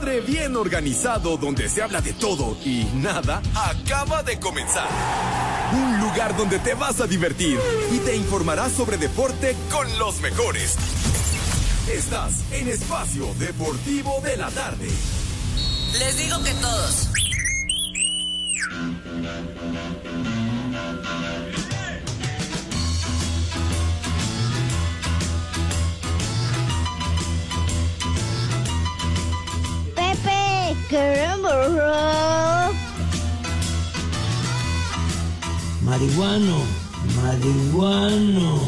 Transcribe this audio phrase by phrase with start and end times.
[0.00, 4.88] bien organizado donde se habla de todo y nada acaba de comenzar.
[5.72, 7.58] Un lugar donde te vas a divertir
[7.92, 10.76] y te informarás sobre deporte con los mejores.
[11.86, 14.88] Estás en Espacio Deportivo de la Tarde.
[15.98, 17.10] Les digo que todos.
[30.70, 30.92] Rock.
[35.82, 36.62] Marihuano,
[37.16, 38.60] marihuano.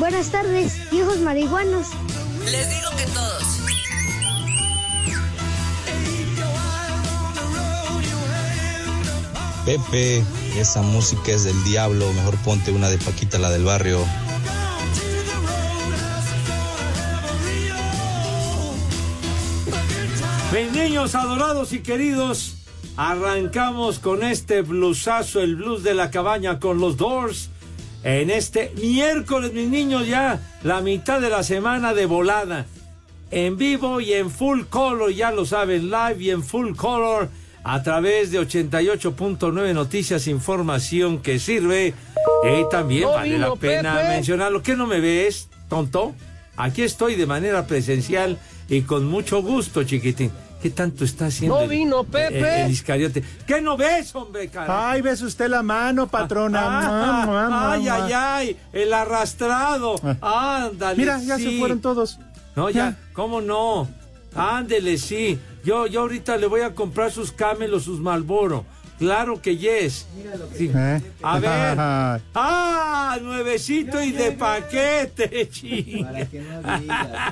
[0.00, 1.88] Buenas tardes, viejos marihuanos.
[2.44, 3.44] Les digo que todos.
[9.64, 10.24] Pepe,
[10.58, 14.04] esa música es del diablo, mejor ponte una de Paquita, la del barrio.
[20.54, 22.58] Mis niños adorados y queridos,
[22.96, 27.50] arrancamos con este blusazo, el blues de la cabaña con los Doors.
[28.04, 32.66] En este miércoles, mis niños, ya la mitad de la semana de volada.
[33.32, 37.30] En vivo y en full color, ya lo saben, live y en full color,
[37.64, 41.94] a través de 88.9 Noticias, información que sirve.
[42.44, 44.08] Y también No vale la pena Pepe.
[44.08, 44.62] mencionarlo.
[44.62, 46.14] ¿Qué no me ves, tonto?
[46.56, 48.38] Aquí estoy de manera presencial
[48.68, 50.30] y con mucho gusto, chiquitín.
[50.64, 51.56] ¿Qué tanto está haciendo?
[51.56, 52.38] No el- vino Pepe.
[52.38, 53.22] El, el Iscariote.
[53.46, 54.92] ¿Qué no ves, hombre, cara?
[54.92, 56.60] Ay, ves usted la mano, patrona.
[56.64, 59.96] Ah, mua, ay, ay, ay, el arrastrado.
[60.22, 60.96] Ándale.
[60.96, 62.18] Mira, ya se fueron todos.
[62.56, 63.86] No, ya, ¿cómo no?
[64.34, 65.38] Ándele, sí.
[65.66, 68.64] Yo, yo ahorita le voy a comprar sus camelos, sus Malboro.
[68.98, 70.06] Claro que yes.
[70.56, 70.70] Sí.
[70.74, 71.02] ¿Eh?
[71.22, 71.76] A ver.
[72.34, 76.26] Ah, nuevecito y de paquete, chinga.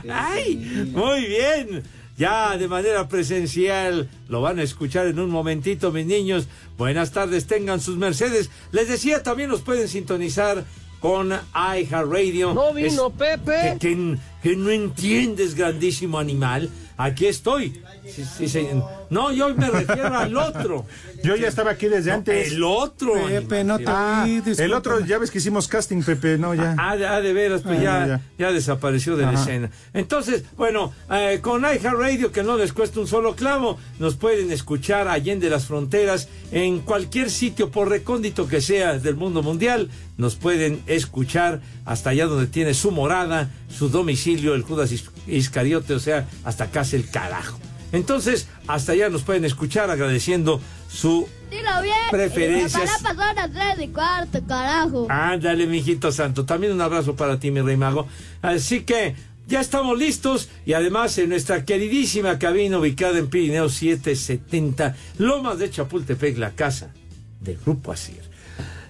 [0.07, 1.83] Ay, muy bien.
[2.19, 6.47] Ya de manera presencial lo van a escuchar en un momentito, mis niños.
[6.77, 8.51] Buenas tardes, tengan sus mercedes.
[8.71, 10.65] Les decía, también nos pueden sintonizar
[11.01, 12.55] con iHeartRadio.
[12.55, 13.77] No vino Es- Pepe.
[13.81, 16.69] Que, que- que no entiendes, grandísimo animal.
[17.05, 17.83] Aquí estoy.
[18.07, 18.69] Sí, sí, sí.
[19.11, 20.87] No, yo me refiero al otro.
[21.25, 22.53] Yo ya estaba aquí desde No, antes.
[22.53, 23.13] El otro.
[23.29, 26.75] Pepe, no te Ah, El otro, ya ves que hicimos casting, Pepe, no, ya.
[26.77, 28.21] Ah, de, ah, de veras, pues Ah, ya, ya.
[28.39, 29.71] ya desapareció de la escena.
[29.95, 35.07] Entonces, bueno, eh, con iHeartRadio, que no les cuesta un solo clavo, nos pueden escuchar
[35.07, 40.83] allende las fronteras, en cualquier sitio, por recóndito que sea del mundo mundial, nos pueden
[40.89, 44.91] escuchar hasta allá donde tiene su morada, su domicilio, el Judas
[45.27, 47.59] Iscariote, o sea, hasta casa el carajo.
[47.93, 50.61] Entonces, hasta allá nos pueden escuchar agradeciendo
[50.91, 51.95] su Dilo bien.
[52.11, 53.03] Preferencias.
[53.03, 55.07] Para pasar a tres y cuarto, carajo.
[55.11, 56.47] Ándale, mijito santo.
[56.47, 58.09] También un abrazo para ti, mi rey mago.
[58.41, 59.15] Así que
[59.47, 65.71] ya estamos listos y además en nuestra queridísima cabina ubicada en Pirineo 770, Lomas de
[65.71, 66.91] Chapultepec, la casa
[67.41, 68.32] de Grupo Asir.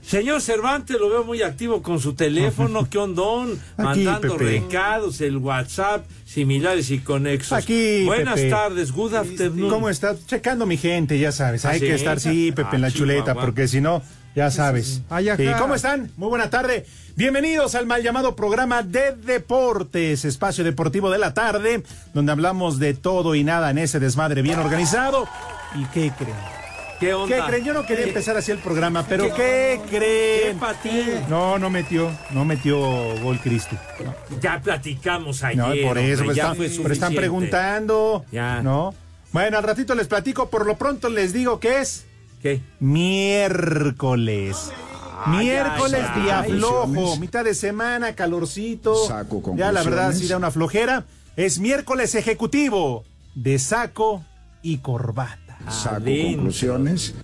[0.05, 4.45] Señor Cervantes, lo veo muy activo con su teléfono, qué ondón, Aquí, mandando Pepe.
[4.61, 7.53] recados, el WhatsApp, similares y conexos.
[7.57, 8.51] Aquí, Buenas Pepe.
[8.51, 9.71] tardes, good afternoon.
[9.71, 10.15] ¿Cómo está?
[10.27, 11.65] Checando mi gente, ya sabes.
[11.65, 11.87] ¿Ah, Hay sí?
[11.87, 14.03] que estar, sí, Pepe, en la Ah, chuleta, porque si no,
[14.35, 15.03] ya sabes.
[15.37, 16.11] Sí, ¿Cómo están?
[16.17, 16.85] Muy buena tarde.
[17.15, 21.83] Bienvenidos al mal llamado programa de deportes, espacio deportivo de la tarde,
[22.13, 25.29] donde hablamos de todo y nada en ese desmadre bien organizado.
[25.75, 26.62] ¿Y qué creen?
[27.03, 27.35] ¿Qué onda?
[27.37, 27.65] ¿Qué creen?
[27.65, 30.55] Yo no quería ¿Qué- empezar así el programa, pero ¿Qué- ¿qué creen?
[30.55, 31.21] ¿Qué patín?
[31.29, 32.79] No, no metió, no metió
[33.23, 33.77] gol Cristi.
[34.41, 35.59] Ya platicamos ayer.
[35.59, 37.17] No, por eso, hombre, ya están- fue pero están suficiente.
[37.17, 38.25] preguntando.
[38.31, 38.63] Ya.
[38.63, 38.95] ¿No?
[39.33, 42.05] Bueno, al ratito les platico, por lo pronto les digo que es
[42.41, 42.61] ¿Qué?
[42.81, 44.71] miércoles.
[45.27, 46.51] miércoles ay, día ay.
[46.53, 48.95] flojo, mitad de semana, calorcito.
[49.09, 51.05] Saco ya la verdad sí da una flojera.
[51.37, 54.23] Es miércoles ejecutivo de saco
[54.63, 55.42] y corbata.
[55.71, 56.33] Saco Adentro.
[56.37, 57.15] conclusiones.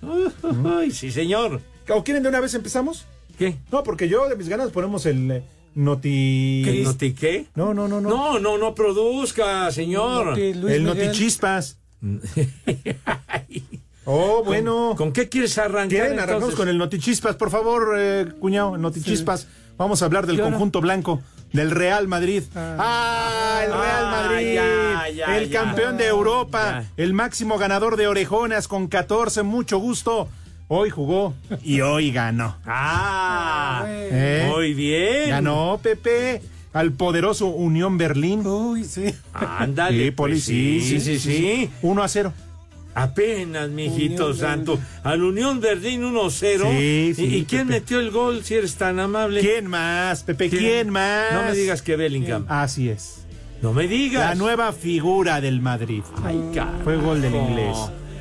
[0.65, 1.61] Ay, sí, señor.
[1.89, 3.07] ¿O quieren de una vez empezamos?
[3.39, 3.57] ¿Qué?
[3.73, 5.43] No, porque yo de mis ganas ponemos el eh,
[5.75, 6.63] noti...
[6.65, 7.47] ¿Qué noti qué?
[7.55, 8.09] No, no, no, no.
[8.11, 10.29] No, no, no produzca, señor.
[10.37, 11.07] Noti- Luis el Miguel.
[11.07, 11.79] notichispas.
[14.11, 14.95] Oh, bueno.
[14.97, 15.89] ¿Con qué quieres arrancar?
[15.89, 16.19] ¿Quieren?
[16.19, 19.49] Arrancamos con el Notichispas, por favor, eh, cuñado, Notichispas.
[19.77, 21.21] Vamos a hablar del conjunto blanco,
[21.53, 22.43] del Real Madrid.
[22.57, 24.59] Ah, el Real Ah, Madrid,
[25.11, 25.61] ya, ya, el ya.
[25.63, 27.03] campeón de Europa, Ya.
[27.03, 30.29] el máximo ganador de orejonas con 14, mucho gusto.
[30.71, 32.57] Hoy jugó y hoy ganó.
[32.67, 34.47] Ah, ¿Eh?
[34.55, 35.31] muy bien.
[35.31, 36.43] Ganó Pepe
[36.75, 38.47] al poderoso Unión Berlín.
[38.47, 39.15] Uy, sí.
[39.33, 40.05] Ándale.
[40.05, 41.71] Sí, Poli, pues sí, sí, sí, sí.
[41.81, 42.33] 1 a 0.
[42.95, 44.79] Apenas, mijito Unión santo.
[45.05, 46.31] Al Unión Berlín 1-0.
[46.71, 49.41] Sí, ¿Y- sí, ¿Y, quién metió el gol si eres tan amable?
[49.41, 50.51] ¿Quién más, Pepe?
[50.51, 51.33] ¿Quién, más?
[51.33, 52.45] No me digas que Bellingham.
[52.49, 53.18] Así es.
[53.63, 54.31] No me digas.
[54.31, 56.03] La nueva figura del Madrid.
[56.25, 56.85] Ay, carajo.
[56.85, 57.77] Fue gol del inglés.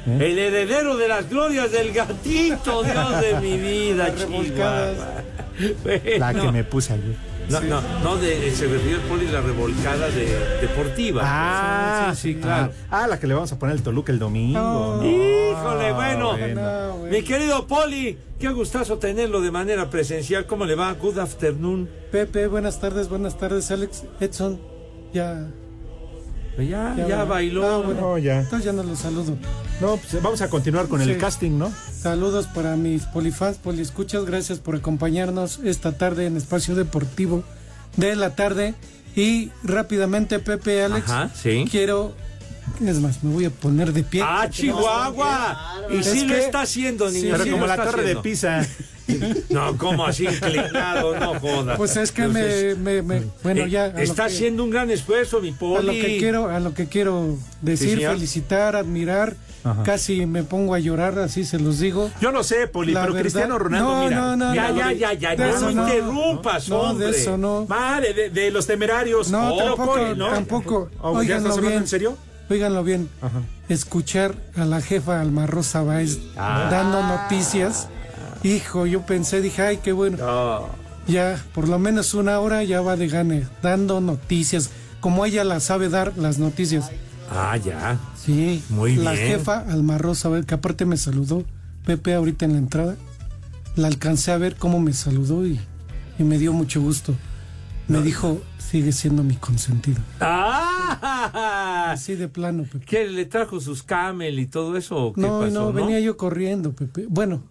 [0.07, 0.17] ¿Eh?
[0.31, 4.13] El heredero de las glorias del gatito, Dios de mi vida.
[4.15, 4.93] Chihuahua.
[6.17, 7.15] La que Bueno, me puse ayer.
[7.49, 10.25] No, no, no de, se refiere el poli la revolcada de,
[10.59, 11.21] deportiva.
[11.23, 12.73] Ah, sí, sí, claro.
[12.89, 14.59] Ah, ah, la que le vamos a poner el Toluca el domingo.
[14.59, 14.97] No.
[14.97, 15.05] ¿no?
[15.05, 16.37] Híjole, bueno.
[16.37, 17.11] No, güey.
[17.11, 20.45] Mi querido Poli, qué gustazo tenerlo de manera presencial.
[20.45, 20.91] ¿Cómo le va?
[20.93, 21.89] Good afternoon.
[22.11, 24.03] Pepe, buenas tardes, buenas tardes, Alex.
[24.19, 24.59] Edson,
[25.13, 25.47] ya.
[26.57, 27.25] Ya, ya, va.
[27.25, 27.65] bailó.
[27.67, 28.01] Ah, bueno.
[28.01, 28.39] No, ya.
[28.39, 29.37] Entonces ya no los saludo.
[29.79, 31.71] No, pues vamos a continuar con el casting, ¿no?
[31.93, 34.25] Saludos para mis polifans, poliescuchas.
[34.25, 37.43] Gracias por acompañarnos esta tarde en Espacio Deportivo
[37.95, 38.73] de la tarde.
[39.15, 41.65] Y rápidamente, Pepe, Alex, Ajá, sí.
[41.69, 42.13] quiero.
[42.83, 44.21] Es más, me voy a poner de pie.
[44.25, 45.75] ¡Ah, Chihuahua!
[45.91, 47.29] Y sí lo que- está haciendo, niño.
[47.33, 48.15] Pero sí como lo la torre de.
[48.17, 48.65] Pisa.
[49.49, 51.77] No, como así inclinado, no jodas.
[51.77, 53.87] Pues es que Entonces, me, me- me- Bueno, eh, ya.
[53.87, 55.77] está que- haciendo un gran esfuerzo, mi Poli.
[55.77, 59.83] A lo que quiero, a lo que quiero decir, felicitar, admirar, Ajá.
[59.83, 62.09] casi me pongo a llorar, así se los digo.
[62.21, 64.15] Yo no sé, Poli, La pero verdad- Cristiano Ronaldo, No, mira.
[64.21, 67.11] no, no, Ya, no, ya, ya, ya, de no, eso no interrumpas, No, hombre.
[67.11, 67.65] de eso no.
[67.65, 69.29] Vale, de, de los temerarios.
[69.29, 70.29] No, tampoco, Poli, ¿no?
[70.29, 70.89] tampoco.
[71.01, 71.81] Oh, ¿Ya Óiganlo estás hablando bien.
[71.83, 72.17] en serio?
[72.49, 73.09] Óiganlo bien.
[73.21, 73.41] Ajá.
[73.67, 76.69] Escuchar a la jefa Alma Rosa Báez Ah.
[76.71, 77.89] dando noticias.
[78.43, 80.17] Hijo, yo pensé, dije, ay, qué bueno.
[80.17, 80.87] No.
[81.07, 84.69] Ya, por lo menos una hora ya va de gane, dando noticias.
[84.99, 86.91] Como ella la sabe dar las noticias.
[87.31, 87.97] Ah, ya.
[88.15, 89.27] Sí, Muy la bien.
[89.27, 91.43] jefa Alma Rosa, Báez, que aparte me saludó,
[91.85, 92.95] Pepe, ahorita en la entrada.
[93.75, 95.59] La alcancé a ver cómo me saludó y,
[96.19, 97.13] y me dio mucho gusto.
[97.87, 100.01] Me dijo, sigue siendo mi consentido.
[100.19, 101.91] ¡Ah!
[101.91, 102.85] Así de plano, Pepe.
[102.85, 104.97] ¿Qué le trajo sus camel y todo eso?
[104.97, 107.05] o ¿Qué No, pasó, no, venía yo corriendo, Pepe.
[107.07, 107.43] Bueno,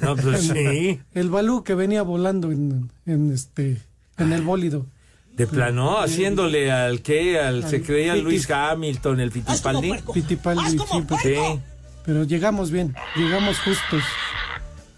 [0.00, 1.00] No, pues sí.
[1.14, 3.80] el balú que venía volando en, en este
[4.18, 4.86] en el bólido.
[5.36, 9.94] De plano, haciéndole al que, al se creía Luis Hamilton, el Fittipaldi.
[10.12, 11.16] Pitipaldi, sí, Pepe.
[11.22, 11.60] Sí.
[12.04, 14.02] Pero llegamos bien, llegamos justos.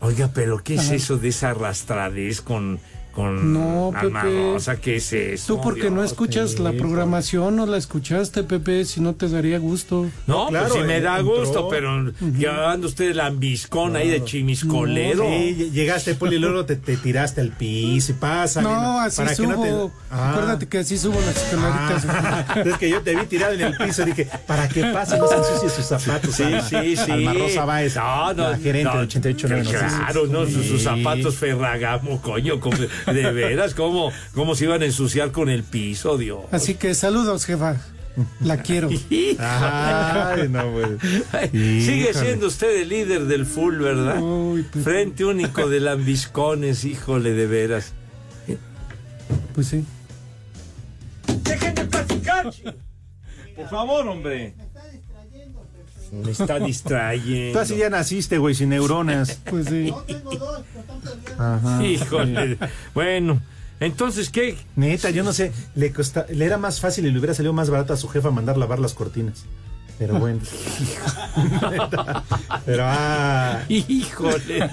[0.00, 0.94] Oiga, pero ¿qué es Ajá.
[0.94, 2.81] eso de esa arrastradez con,
[3.14, 4.52] con No, Alma Pepe.
[4.52, 4.76] Rosa?
[4.76, 5.55] ¿Qué es eso?
[5.55, 10.06] Tú porque no escuchas la programación, no la escuchaste, Pepe, si no te daría gusto.
[10.26, 11.38] No, claro, pues sí me da entró.
[11.38, 15.25] gusto, pero que anda usted de lambiscón ahí de chimiscolero.
[15.25, 18.61] Sí, llegaste, Poli, y luego te, te tiraste al piso y pasa.
[18.62, 19.52] No, así para que subo.
[19.52, 20.31] no te- Ah.
[20.31, 22.06] Acuérdate que así subo las escaleritas.
[22.08, 25.26] Ah, es que yo te vi tirado en el piso, dije, para que pase, no
[25.26, 26.34] se ensucie sus zapatos.
[26.37, 26.62] Sí, Alma.
[26.62, 27.10] sí, sí.
[27.10, 30.82] Alma Rosa Báez, No, no, la gerente no, de 88 9 Claro, no, sus, sus
[30.82, 32.76] zapatos Ferragamo, coño, como-
[33.06, 36.45] de veras, ¿cómo, cómo se iban a ensuciar con el piso, Dios?
[36.51, 37.81] Así que saludos, jefa.
[38.41, 38.89] La quiero.
[39.39, 40.99] Ay, no, güey.
[41.51, 44.21] Sigue siendo usted el líder del full, ¿verdad?
[44.21, 44.81] Uy, Pepe.
[44.85, 47.93] Frente único de lambiscones, híjole, de veras.
[49.55, 49.84] Pues sí.
[51.43, 52.53] ¡Dejen de platicar!
[53.56, 54.55] Por favor, hombre.
[56.23, 57.61] Me está Tú distrayendo.
[57.61, 59.41] así ya naciste, güey, sin neuronas.
[59.51, 59.93] Pues sí.
[61.39, 61.85] Ajá.
[61.85, 62.59] Híjole.
[62.94, 63.41] Bueno,
[63.81, 64.56] entonces, ¿qué?
[64.77, 67.71] Neta, yo no sé, le, costa, le era más fácil y le hubiera salido más
[67.71, 69.44] barato a su jefa mandar lavar las cortinas.
[69.99, 70.41] Pero bueno.
[71.71, 72.25] Neta.
[72.67, 73.63] Pero ah.
[73.69, 74.71] Híjole.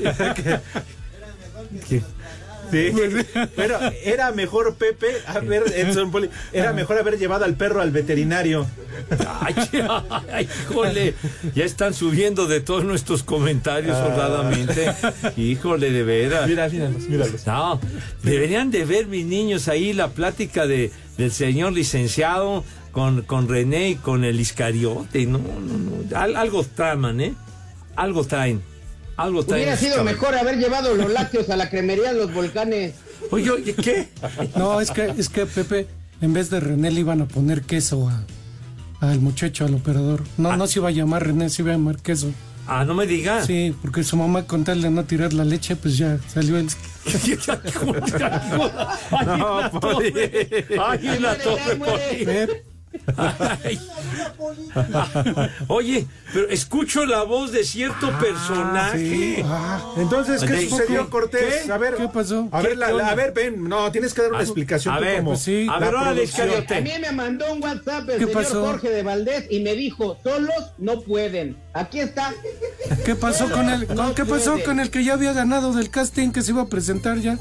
[1.88, 2.02] ¿Qué?
[2.72, 2.92] Sí.
[3.56, 7.92] Pero era mejor Pepe, a ver, Edson Poli, era mejor haber llevado al perro al
[7.92, 8.66] veterinario.
[9.42, 9.56] Ay,
[10.32, 11.13] ay, híjole.
[11.54, 14.92] Ya están subiendo de todos nuestros comentarios honradamente.
[15.38, 16.48] Híjole, de veras.
[16.48, 17.46] Mira, míralos, míralos.
[17.48, 17.80] No,
[18.24, 23.90] deberían de ver mis niños ahí la plática de, del señor licenciado con, con René
[23.90, 25.25] y con el Iscariote.
[25.25, 25.78] No, no,
[26.10, 26.18] no.
[26.18, 27.34] Al- algo traman, ¿eh?
[27.96, 28.62] Algo traen.
[29.24, 29.42] Algo.
[29.42, 32.94] Hubiera sido mejor haber llevado los lácteos a la cremería de los volcanes.
[33.32, 34.10] Oye, oye, ¿qué?
[34.56, 35.88] No, es que, es que Pepe,
[36.22, 38.24] en vez de René le iban a poner queso a-
[39.08, 40.24] al muchacho, al operador.
[40.38, 42.32] No, no se iba a llamar René, se iba a llamar queso.
[42.68, 43.48] Ah, no me digas.
[43.48, 46.68] Sí, porque su mamá con tal de no tirar la leche, pues ya salió el...
[49.25, 49.60] no.
[50.86, 52.63] Ay, la torre.
[55.68, 59.44] Oye, pero escucho la voz de cierto personaje.
[59.46, 61.10] Ah, Entonces, ¿qué ¿De- sucedió?
[61.10, 61.64] Cortés?
[61.66, 61.72] ¿Qué?
[61.72, 62.48] A ver, ¿Qué pasó?
[62.52, 63.12] A ver, la- ¿Qué la- onda?
[63.12, 64.94] a ver, ven, no, tienes que dar una A- explicación.
[64.94, 65.68] a ver, como pues sí.
[65.70, 66.30] a ver, órale.
[66.70, 68.66] A mí me mandó un WhatsApp el ¿Qué señor pasó?
[68.66, 71.58] Jorge de Valdés y me dijo, solos no pueden.
[71.74, 72.34] Aquí está.
[73.06, 75.90] ¿Qué pasó con el, con- No qué pasó con el que ya había ganado del
[75.90, 77.38] casting que se iba a presentar ya?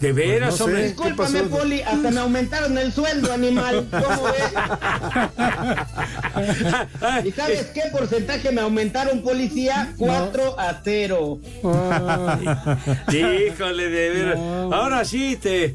[0.00, 0.82] De veras, Pues no sé.
[0.88, 1.42] Discúlpame?
[1.44, 3.86] Poli, hasta me aumentaron el sueldo, animal.
[3.90, 4.52] ¿Cómo ves?
[7.24, 9.92] ¿Y sabes qué porcentaje me aumentaron, policía?
[9.96, 11.40] 4 a 0.
[11.64, 12.38] Ah,
[13.12, 14.38] Híjole, de veras.
[14.38, 14.72] No.
[14.74, 15.74] Ahora sí te.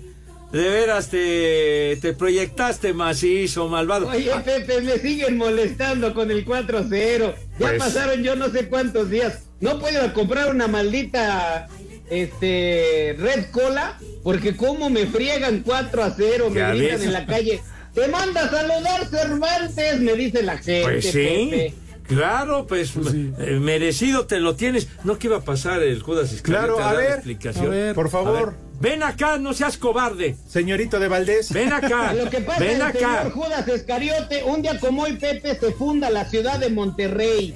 [0.51, 4.09] De veras te, te proyectaste macizo, malvado.
[4.09, 7.33] Oye, Pepe, me siguen molestando con el 4 a 0.
[7.57, 9.43] Ya Pues- pasaron yo no sé cuántos días.
[9.61, 11.69] No puedo comprar una maldita
[12.11, 17.01] este Red Cola porque como me friegan 4 a 0, me gritan ves.
[17.03, 17.61] en la calle.
[17.95, 20.83] Te manda a saludar Cervantes, me dice la gente.
[20.83, 21.47] Pues sí.
[21.49, 21.73] Pepe.
[22.07, 22.91] Claro, pues,
[23.39, 24.87] eh, merecido te lo tienes.
[25.05, 27.67] No que iba a pasar el Judas Iscariote Claro, a ver, explicación.
[27.67, 27.95] a ver.
[27.95, 30.35] Por A favor, ver, ven acá, no seas cobarde.
[30.49, 31.53] señorito de Valdés.
[31.53, 32.13] Ven acá.
[32.17, 33.23] Lo que pasa ven es acá.
[33.23, 37.55] señor Judas Escariote, un día como hoy, Pepe, se funda la ciudad de Monterrey.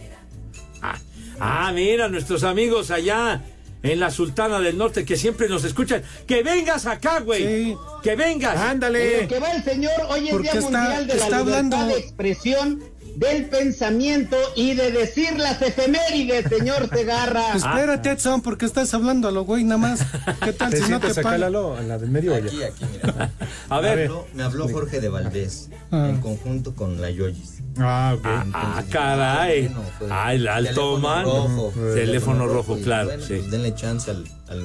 [0.81, 0.99] Ah,
[1.39, 3.41] ah, mira, nuestros amigos allá
[3.85, 6.03] en la Sultana del Norte que siempre nos escuchan.
[6.27, 7.43] Que vengas acá, güey.
[7.71, 7.77] Sí.
[8.03, 8.55] Que vengas.
[8.55, 9.21] En Ándale.
[9.23, 11.39] lo que va el señor, hoy es Porque Día está- Mundial de la está Libertad
[11.73, 12.83] hablando- de Expresión,
[13.15, 17.55] del pensamiento y de decir las efemérides, señor Segarra.
[17.55, 20.01] espérate, Edson, porque estás hablando a lo güey nada más.
[20.43, 21.41] ¿Qué tal ¿Te si no te pagan?
[21.41, 22.35] Lalo, en la del medio?
[22.35, 23.31] Aquí, aquí, mira.
[23.69, 23.97] A ver.
[23.97, 26.07] Me habló, me habló Jorge de Valdés Ah.
[26.09, 27.59] en conjunto con la Yoyis.
[27.77, 28.25] Ah, ok.
[28.53, 29.67] Ah, caray.
[29.67, 31.23] Bueno, pues, Ah, el alto teléfono man.
[31.25, 33.07] rojo, Teléfono rojo, claro.
[33.09, 33.35] bueno, sí.
[33.35, 34.63] pues denle chance al, al,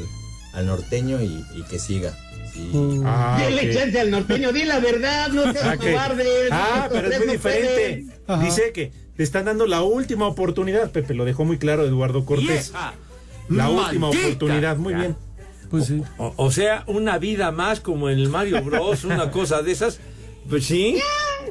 [0.54, 2.16] al norteño y, y que siga.
[2.72, 3.02] Mm.
[3.06, 3.74] Ah, Dile ok.
[3.76, 5.80] chance al norteño, di la verdad, no seas Ah, ok.
[5.90, 6.24] cobarde.
[6.52, 8.06] Ah, pero es muy diferente.
[8.26, 8.42] Ajá.
[8.44, 12.70] Dice que te están dando la última oportunidad, Pepe, lo dejó muy claro Eduardo Cortés.
[12.72, 12.94] Vieja.
[13.48, 15.16] La última oportunidad, muy bien.
[15.70, 16.02] Pues sí.
[16.18, 19.98] O, o sea, una vida más como en el Mario Bros, una cosa de esas.
[20.48, 20.98] Pues sí.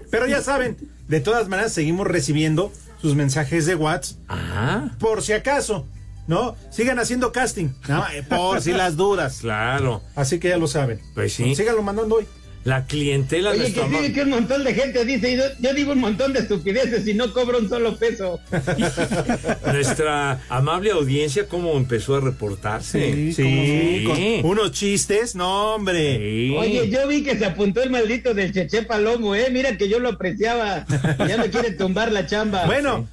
[0.09, 5.31] Pero ya saben, de todas maneras seguimos recibiendo sus mensajes de WhatsApp Ah, por si
[5.33, 5.85] acaso,
[6.29, 6.55] ¿no?
[6.69, 8.05] Sigan haciendo casting, ¿no?
[8.11, 9.39] Eh, por si las dudas.
[9.41, 10.03] claro.
[10.15, 11.01] Así que ya lo saben.
[11.15, 11.55] Pues sí.
[11.55, 12.25] Síganlo mandando hoy.
[12.65, 15.73] La clientela de Oye, que sí, que un montón de gente dice, y yo, yo
[15.73, 18.37] digo un montón de estupideces y no cobro un solo peso.
[19.65, 23.13] Nuestra amable audiencia, cómo empezó a reportarse.
[23.13, 24.41] Sí, Sí, cómo no.
[24.41, 26.17] con unos chistes, no, hombre.
[26.17, 26.55] Sí.
[26.57, 29.47] Oye, yo vi que se apuntó el maldito del Cheche Palomo, eh.
[29.51, 30.85] Mira que yo lo apreciaba.
[31.27, 32.65] Ya me quiere tumbar la chamba.
[32.65, 33.07] Bueno,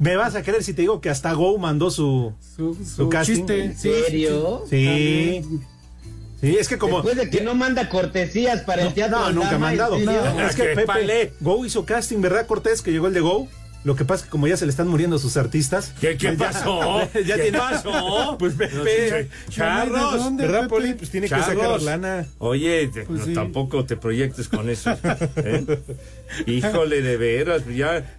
[0.00, 3.08] me vas a creer si te digo que hasta Go mandó su, Su, su su
[3.08, 3.34] casting.
[3.36, 3.64] chiste.
[3.66, 4.64] ¿En Sí, sí, serio?
[4.68, 5.42] Sí.
[6.40, 7.02] Sí, es que como.
[7.02, 9.18] Después de que no manda cortesías para el teatro.
[9.20, 9.96] No, nunca ha mandado.
[9.96, 11.32] es que Pepe, palé.
[11.40, 12.80] Go hizo casting, ¿verdad, Cortés?
[12.82, 13.46] Que llegó el de Go.
[13.82, 15.94] Lo que pasa es que como ya se le están muriendo sus artistas.
[16.00, 17.00] ¿Qué, qué pues ya- pasó?
[17.26, 18.36] ya ¿Qué tiene- pasó?
[18.38, 18.74] Pues Pepe.
[18.74, 20.12] No, Charros.
[20.12, 20.68] ¿De dónde, ¿Verdad, Pepe?
[20.70, 20.94] Poli?
[20.94, 22.26] Pues tiene que sacar lana.
[22.38, 23.32] Oye, te- Pues no, sí.
[23.34, 24.90] tampoco te proyectes con eso.
[25.36, 25.78] ¿eh?
[26.46, 28.16] Híjole, de veras, ya.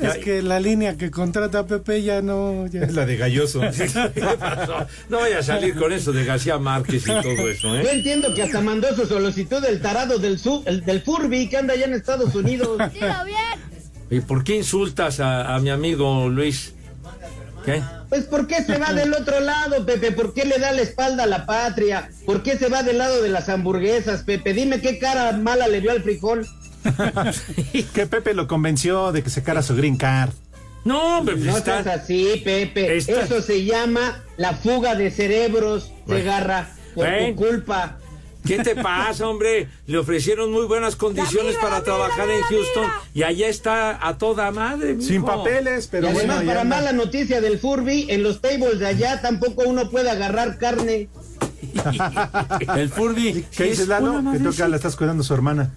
[0.00, 2.66] Ya- Es que la línea que contrata Pepe ya no.
[2.66, 2.82] Ya.
[2.82, 3.60] Es la de Galloso.
[4.14, 4.86] ¿Qué pasó?
[5.08, 7.92] No vaya a salir con eso de García Márquez y todo eso, Yo ¿eh?
[7.92, 11.74] entiendo que hasta mandó su solicitud del tarado del, su, el, del Furby que anda
[11.74, 12.78] allá en Estados Unidos.
[12.92, 13.72] Dilo bien.
[14.10, 16.74] ¿Y por qué insultas a, a mi amigo Luis?
[17.64, 17.80] ¿Qué?
[18.08, 20.12] Pues ¿por qué se va del otro lado, Pepe?
[20.12, 22.10] ¿Por qué le da la espalda a la patria?
[22.26, 24.52] ¿Por qué se va del lado de las hamburguesas, Pepe?
[24.52, 26.46] Dime qué cara mala le vio al frijol.
[27.94, 30.30] que Pepe lo convenció de que sacara su green card.
[30.84, 32.96] No, hombre, pues No está- seas así, Pepe.
[32.96, 36.20] Está- Eso se llama la fuga de cerebros, Bueno.
[36.22, 37.28] Segarra, por Bueno.
[37.28, 37.98] tu culpa.
[38.44, 39.68] ¿Qué te pasa, hombre?
[39.86, 44.94] Le ofrecieron muy buenas condiciones para trabajar en Houston y allá está a toda madre.
[44.94, 45.08] mijo.
[45.08, 46.76] Sin papeles, pero y además, bueno, para anda.
[46.78, 51.08] mala noticia del Furby, en los tables de allá tampoco uno puede agarrar carne.
[52.76, 53.46] El Furby.
[53.56, 54.20] ¿Qué dices, Lalo?
[54.32, 55.70] Que tú acá la estás cuidando a su hermana.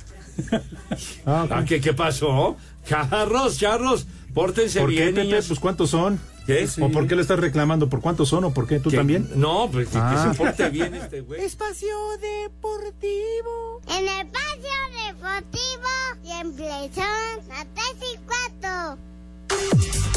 [1.26, 1.48] Ah.
[1.50, 2.58] Ah, ¿qué, ¿Qué pasó?
[2.88, 5.42] Charros, charros, pórtense ¿Por qué, bien, Pepe?
[5.42, 6.20] Pues ¿cuántos son?
[6.46, 6.68] ¿Qué?
[6.80, 7.90] ¿O por qué lo estás reclamando?
[7.90, 8.80] ¿Por cuántos son o por qué?
[8.80, 8.98] ¿Tú ¿Qué?
[8.98, 9.28] también?
[9.36, 10.14] No, pues que, Ah.
[10.28, 11.42] que se porte bien este güey.
[11.44, 13.82] Espacio Deportivo.
[13.88, 14.78] En el espacio
[15.08, 15.90] deportivo
[16.24, 18.20] siempre son las 3 y
[18.62, 20.15] 4.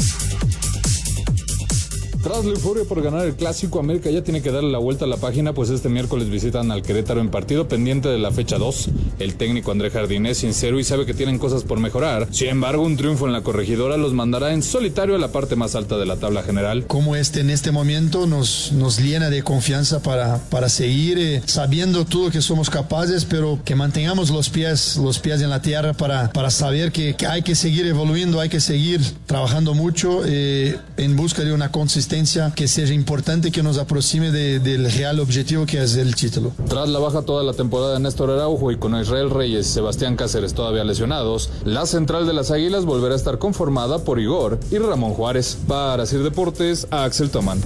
[2.21, 5.07] Tras la euforia por ganar el clásico, América ya tiene que darle la vuelta a
[5.07, 8.89] la página, pues este miércoles visitan al Querétaro en partido pendiente de la fecha 2.
[9.19, 12.27] El técnico André Jardín es sincero y sabe que tienen cosas por mejorar.
[12.31, 15.75] Sin embargo, un triunfo en la corregidora los mandará en solitario a la parte más
[15.75, 16.85] alta de la tabla general.
[16.87, 22.03] Como este en este momento nos, nos llena de confianza para, para seguir eh, sabiendo
[22.03, 26.33] todo que somos capaces, pero que mantengamos los pies, los pies en la tierra para,
[26.33, 31.15] para saber que, que hay que seguir evolucionando, hay que seguir trabajando mucho eh, en
[31.15, 32.08] busca de una consistencia
[32.55, 36.51] que sea importante que nos aproxime de- del real objetivo que es el título.
[36.67, 40.15] Tras la baja toda la temporada de Néstor Araujo y con Israel Reyes y Sebastián
[40.15, 44.79] Cáceres todavía lesionados, la central de las Águilas volverá a estar conformada por Igor y
[44.79, 45.55] Ramón Juárez.
[45.67, 47.61] Para Sir Deportes, Axel Toman.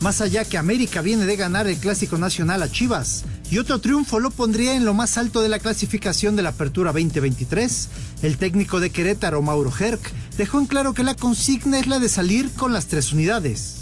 [0.00, 4.20] Más allá que América viene de ganar el Clásico Nacional a Chivas y otro triunfo
[4.20, 7.88] lo pondría en lo más alto de la clasificación de la Apertura 2023,
[8.22, 10.00] el técnico de Querétaro, Mauro Herc,
[10.38, 13.74] dejó en claro que la consigna es la de salir con las tres unidades.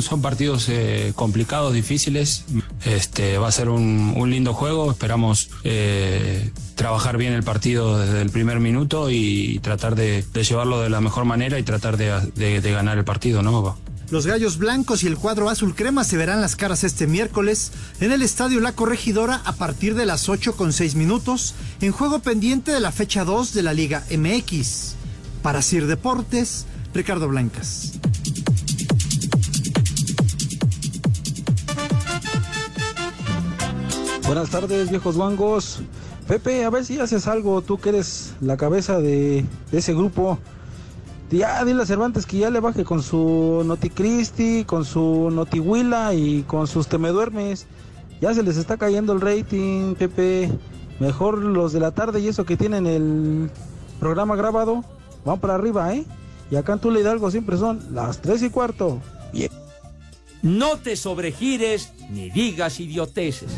[0.00, 2.44] Son partidos eh, complicados, difíciles.
[2.84, 4.90] Este va a ser un, un lindo juego.
[4.90, 10.80] Esperamos eh, trabajar bien el partido desde el primer minuto y tratar de, de llevarlo
[10.80, 13.78] de la mejor manera y tratar de, de- de ganar el partido, ¿no?
[14.10, 18.10] Los Gallos Blancos y el cuadro azul crema se verán las caras este miércoles en
[18.10, 22.72] el Estadio La Corregidora a partir de las 8 con 6 minutos en juego pendiente
[22.72, 24.94] de la fecha 2 de la Liga MX.
[25.42, 27.92] Para Sir Deportes, Ricardo Blancas.
[34.26, 35.80] Buenas tardes, viejos guangos.
[36.26, 40.38] Pepe, a ver si haces algo, tú que eres la cabeza de, de ese grupo.
[41.30, 46.42] Ya dile a Cervantes que ya le baje con su Noticristi, con su Notihuila y
[46.42, 47.66] con sus Temeduermes.
[48.20, 50.50] Ya se les está cayendo el rating, Pepe.
[51.00, 53.50] Mejor los de la tarde y eso que tienen el
[54.00, 54.84] programa grabado,
[55.28, 56.04] van para arriba, ¿eh?
[56.50, 58.98] Y acá en Tula Hidalgo siempre son las tres y cuarto.
[59.32, 59.50] Bien.
[60.42, 63.50] No te sobregires ni digas idioteces.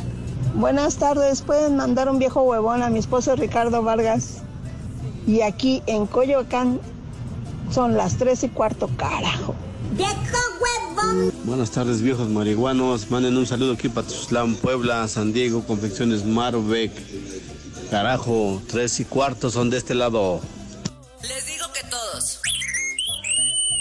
[0.54, 4.38] Buenas tardes, pueden mandar un viejo huevón a mi esposo Ricardo Vargas.
[5.26, 6.80] Y aquí en Coyoacán
[7.70, 9.54] son las tres y cuarto, carajo.
[9.96, 10.12] ¡Viejo
[10.60, 11.32] huevón!
[11.44, 13.10] Buenas tardes, viejos marihuanos.
[13.10, 16.92] Manden un saludo aquí para Tuxtlan, Puebla, San Diego, Confecciones Marbeck.
[17.90, 20.40] Carajo, tres y cuarto son de este lado.
[21.22, 21.49] Les.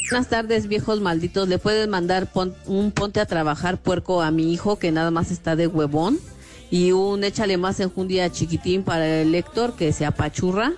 [0.09, 1.47] Buenas tardes, viejos malditos.
[1.47, 5.29] ¿Le pueden mandar pon- un ponte a trabajar puerco a mi hijo que nada más
[5.31, 6.19] está de huevón?
[6.71, 10.71] Y un échale más enjundia chiquitín para el Héctor que se apachurra.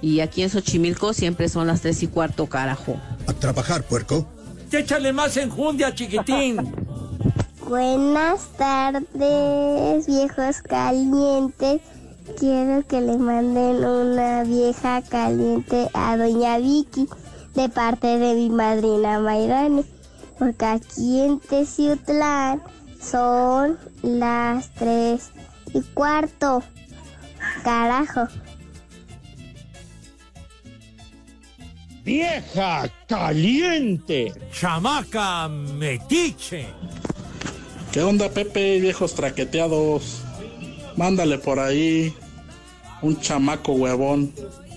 [0.00, 2.96] Y aquí en Xochimilco siempre son las tres y cuarto, carajo.
[3.26, 4.26] A trabajar, puerco.
[4.70, 6.56] Échale más enjundia, chiquitín.
[7.68, 11.80] Buenas tardes, viejos calientes.
[12.38, 17.08] Quiero que le manden una vieja caliente a doña Vicky
[17.58, 19.84] de parte de mi madrina Mayrani.
[20.38, 22.62] Porque aquí en Teciutlán
[23.00, 25.32] son las tres
[25.74, 26.62] y cuarto.
[27.64, 28.28] Carajo.
[32.04, 34.32] Vieja caliente.
[34.52, 36.68] Chamaca metiche.
[37.90, 40.22] ¿Qué onda, Pepe, viejos traqueteados?
[40.96, 42.14] Mándale por ahí
[43.02, 44.32] un chamaco huevón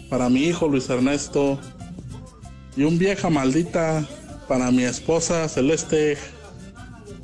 [0.09, 1.59] para mi hijo Luis Ernesto
[2.75, 4.07] y un vieja maldita
[4.47, 6.17] para mi esposa Celeste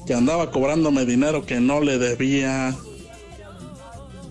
[0.05, 2.75] que andaba cobrándome dinero que no le debía.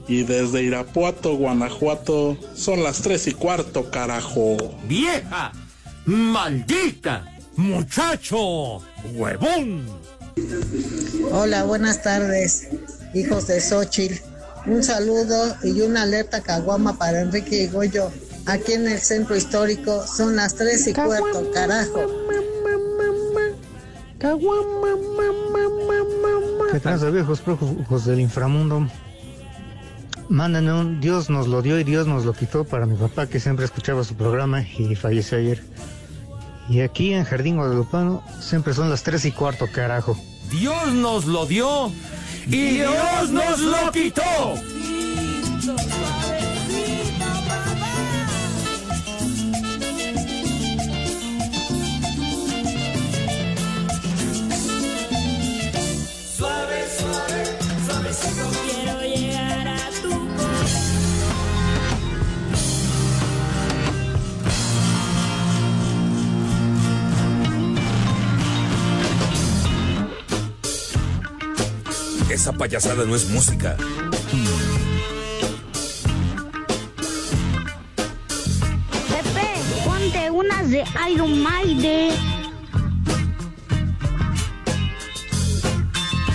[0.09, 4.57] Y desde Irapuato, Guanajuato, son las tres y cuarto, carajo.
[4.89, 5.53] Vieja
[6.07, 7.25] maldita.
[7.57, 8.79] Muchacho
[9.15, 9.87] huevón.
[11.33, 12.69] Hola, buenas tardes,
[13.15, 14.23] hijos de Xochitl.
[14.67, 18.11] Un saludo y una alerta caguama para Enrique y Goyo.
[18.47, 22.07] Aquí en el centro histórico son las tres y cuarto, carajo.
[26.73, 28.87] ¿Qué tranza, viejos prófugos del inframundo?
[30.29, 33.41] Mándenme un Dios nos lo dio y Dios nos lo quitó para mi papá que
[33.41, 35.63] siempre escuchaba su programa y falleció ayer.
[36.69, 40.17] Y aquí en Jardín Guadalupano siempre son las tres y cuarto, carajo.
[40.51, 41.91] Dios nos lo dio
[42.47, 44.23] y Dios nos lo quitó.
[72.47, 73.77] Esa payasada no es música.
[79.09, 79.49] Pepe,
[79.85, 82.15] ponte unas de Iron Maiden.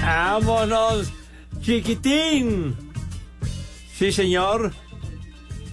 [0.01, 1.13] ¡Vámonos!
[1.61, 2.75] ¡Chiquitín!
[3.97, 4.73] Sí, señor.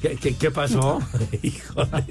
[0.00, 1.00] ¿Qué, qué, qué pasó?
[1.42, 2.04] Híjole.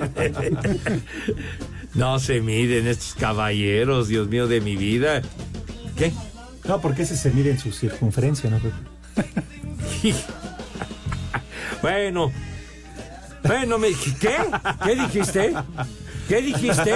[1.93, 5.21] No se miden estos caballeros, Dios mío, de mi vida.
[5.97, 6.11] ¿Qué?
[6.67, 8.59] No, porque ese se mide en su circunferencia, ¿no?
[11.81, 12.31] Bueno.
[13.43, 14.35] Bueno, me, ¿qué?
[14.83, 15.53] ¿Qué dijiste?
[16.27, 16.93] ¿Qué dijiste?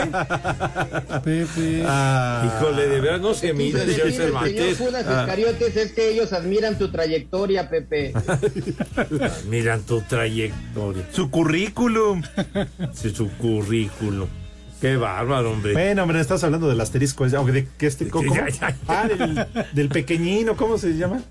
[1.23, 1.85] Pepe.
[1.85, 4.77] Híjole, de verdad no se mide, señor Señor Cervantes.
[4.77, 5.21] Judas Ah.
[5.21, 8.11] Iscariotes es que ellos admiran tu trayectoria, Pepe.
[9.47, 11.05] Miran tu trayectoria.
[11.13, 12.23] Su currículum.
[12.93, 14.27] Sí, su currículum.
[14.81, 15.73] Qué bárbaro, hombre.
[15.73, 17.25] Bueno, hombre, estás hablando del asterisco.
[17.27, 18.33] de que este, ¿cómo?
[18.35, 18.77] Ya, ya, ya.
[18.87, 21.21] Ah, del, del pequeñino, ¿cómo se llama?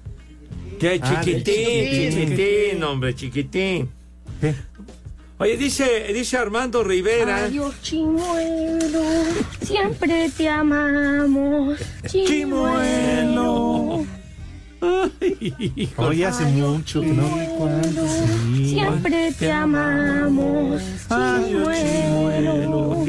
[0.78, 2.84] Qué Ah, chiquitín, del chiquitín, chiquitín.
[2.84, 3.90] hombre, chiquitín.
[5.38, 7.44] Oye, dice, dice Armando Rivera.
[7.46, 9.02] Adiós, chimuelo.
[9.62, 11.76] Siempre te amamos.
[12.06, 14.06] Chimuelo.
[15.96, 17.28] Oye, hace mucho, ¿no?
[18.56, 18.70] Sí.
[18.70, 20.80] Siempre te amamos.
[21.08, 23.04] Chimuelo.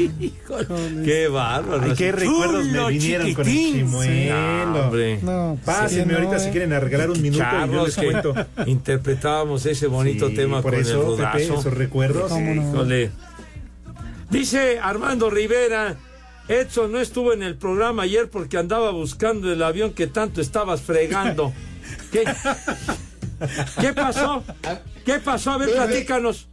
[1.04, 1.82] Qué bárbaro.
[1.84, 4.66] Ay, qué recuerdos me vinieron con el chimuelo.
[4.66, 5.18] No, hombre.
[5.22, 6.50] No, Pásenme sí, ahorita no, si eh.
[6.50, 8.34] quieren arreglar un minuto y yo Charlos les que cuento.
[8.66, 11.32] interpretábamos ese bonito Sí, tema por con eso, el rudazo.
[11.38, 12.30] Pepe, esos recuerdos.
[12.30, 12.62] ¿Cómo no?
[12.70, 13.10] Híjole.
[14.30, 15.96] Dice Armando Rivera,
[16.48, 20.82] Edson no estuvo en el programa ayer porque andaba buscando el avión que tanto estabas
[20.82, 21.52] fregando.
[22.12, 22.24] ¿Qué,
[23.80, 24.44] ¿Qué pasó?
[25.04, 25.52] ¿Qué pasó?
[25.52, 25.80] A ver, Pepe.
[25.80, 26.48] platícanos.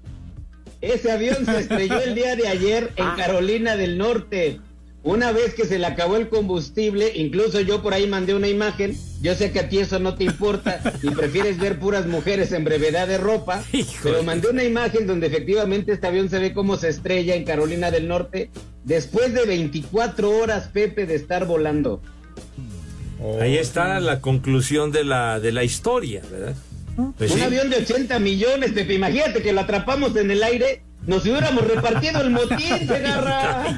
[0.82, 3.12] Ese avión se estrelló el día de ayer Ah.
[3.12, 4.62] en Carolina del Norte.
[5.02, 8.98] Una vez que se le acabó el combustible, incluso yo por ahí mandé una imagen.
[9.22, 12.66] Yo sé que a ti eso no te importa y prefieres ver puras mujeres en
[12.66, 13.64] brevedad de ropa.
[14.04, 17.92] Pero mandé una imagen donde efectivamente este avión se ve cómo se estrella en Carolina
[17.92, 18.52] del Norte
[18.84, 22.02] después de 24 horas, Pepe, de estar volando.
[23.42, 26.56] Ahí está la conclusión de la, de la historia, ¿verdad?
[27.18, 27.44] Pues Un sí.
[27.44, 28.96] avión de 80 millones, Pepe.
[28.96, 30.84] Imagínate que lo atrapamos en el aire.
[31.10, 33.78] Nos hubiéramos repartido el motín, se agarra.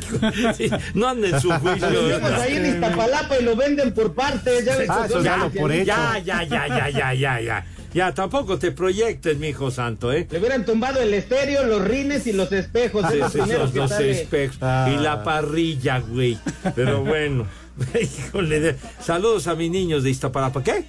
[0.56, 1.90] Sí, no anda en su juicio.
[1.90, 2.42] Lo vemos ¿verdad?
[2.42, 4.66] ahí en Iztapalapa y lo venden por partes.
[4.66, 5.62] Ya ves Ah, que eso ya lo especialistas.
[5.62, 5.74] por.
[5.74, 7.66] Ya, ya, ya, ya, ya, ya, ya.
[7.94, 10.26] Ya, tampoco te proyectes, mi hijo santo, ¿eh?
[10.32, 13.06] Le hubieran tumbado el estéreo, los rines y los espejos.
[13.12, 14.12] Sí, los dos sale.
[14.12, 14.58] espejos.
[14.62, 14.90] Ah.
[14.94, 16.38] Y la parrilla, güey.
[16.76, 17.48] Pero bueno.
[18.02, 20.64] Híjole, de- saludos a mis niños de Iztapalapa.
[20.64, 20.86] ¿Qué?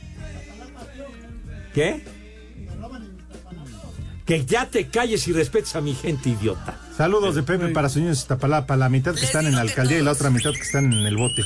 [1.75, 2.05] ¿Qué?
[4.33, 6.75] Que ya te calles y respetes a mi gente, idiota.
[6.97, 10.13] Saludos de Pepe para Sueños Iztapalapa, la mitad que están en la alcaldía y la
[10.13, 11.43] otra mitad que están en el bote.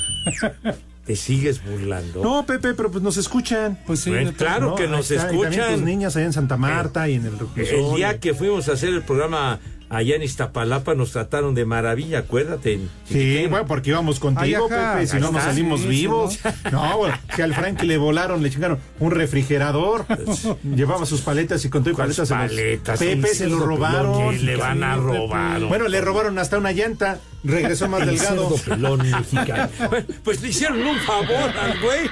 [1.04, 2.22] Te sigues burlando.
[2.22, 3.76] No, Pepe, pero pues nos escuchan.
[3.88, 5.84] Pues sí, Bueno, de- claro No, que nos está, Y también tus escuchan.
[5.84, 9.02] niñas allá en Santa Marta y en el El día que fuimos a hacer el
[9.02, 12.80] programa allá en Iztapalapa nos trataron de maravilla, acuérdate.
[13.08, 14.94] Sí, bueno, porque íbamos contigo, Ay.
[14.98, 16.38] Pepe, si no nos salimos Sí, vivos.
[16.72, 20.04] No, bueno, que al Frankie le volaron, le chingaron un refrigerador,
[20.64, 22.28] llevaba sus paletas y con todo y ¿Cuáles paletas.
[22.28, 22.98] se los- paletas?
[22.98, 24.44] Pepe Sí, se lo robaron.
[24.44, 25.60] le van a robar.
[25.64, 28.54] Bueno, le robaron hasta una llanta, regresó más delgado.
[28.64, 29.68] Pelón mexicano.
[29.88, 32.10] Bueno, pues le hicieron un favor al güey.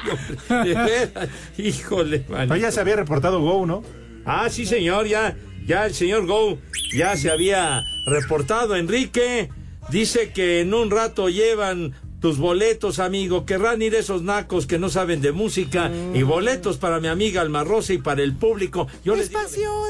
[1.59, 2.49] Híjole, man.
[2.49, 3.83] No, ya se había reportado Go, ¿no?
[4.25, 6.59] Ah, sí, señor, ya, ya el señor Go
[6.95, 8.77] ya se había reportado.
[8.77, 9.51] Enrique
[9.91, 13.45] dice que en un rato llevan tus boletos, amigo.
[13.45, 17.65] Querrán ir esos nacos que no saben de música y boletos para mi amiga Alma
[17.65, 18.87] Rosa y para el público.
[19.05, 19.41] Yo les digo,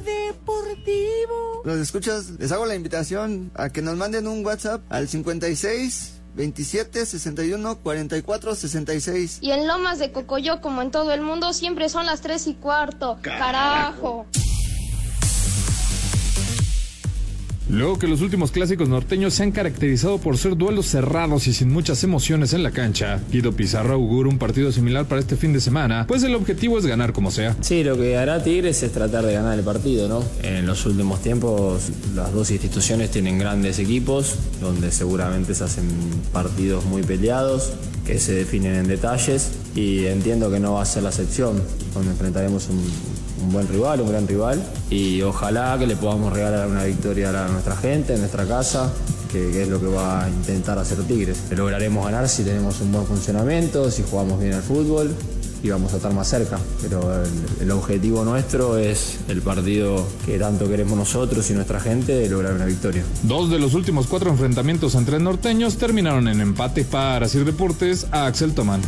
[0.02, 1.62] Deportivo.
[1.64, 7.06] Los escuchas, les hago la invitación a que nos manden un WhatsApp al 56 27
[7.06, 9.38] 61 44 66.
[9.40, 12.54] Y en Lomas de Cocoyo, como en todo el mundo, siempre son las 3 y
[12.54, 13.18] cuarto.
[13.22, 14.26] Carajo.
[17.74, 21.72] Luego que los últimos clásicos norteños se han caracterizado por ser duelos cerrados y sin
[21.72, 25.60] muchas emociones en la cancha, Guido Pizarro augura un partido similar para este fin de
[25.60, 27.56] semana, pues el objetivo es ganar como sea.
[27.62, 30.22] Sí, lo que hará Tigres es tratar de ganar el partido, ¿no?
[30.44, 35.88] En los últimos tiempos las dos instituciones tienen grandes equipos, donde seguramente se hacen
[36.32, 37.72] partidos muy peleados,
[38.06, 41.60] que se definen en detalles, y entiendo que no va a ser la excepción,
[41.92, 42.80] donde enfrentaremos un,
[43.44, 47.48] un buen rival, un gran rival, y ojalá que le podamos regalar una victoria a
[47.48, 48.92] nuestra gente, en nuestra casa,
[49.30, 51.38] que, es lo que va a intentar hacer Tigres.
[51.50, 55.14] Lograremos ganar si tenemos un buen funcionamiento, si jugamos bien al fútbol,
[55.62, 56.58] y vamos a estar más cerca.
[56.82, 57.30] Pero el,
[57.62, 62.66] el objetivo nuestro es el partido que tanto queremos nosotros y nuestra gente, lograr una
[62.66, 63.02] victoria.
[63.22, 68.26] Dos de los últimos cuatro enfrentamientos entre norteños terminaron en empate para Sir Deportes a
[68.26, 68.82] Axel Tomán.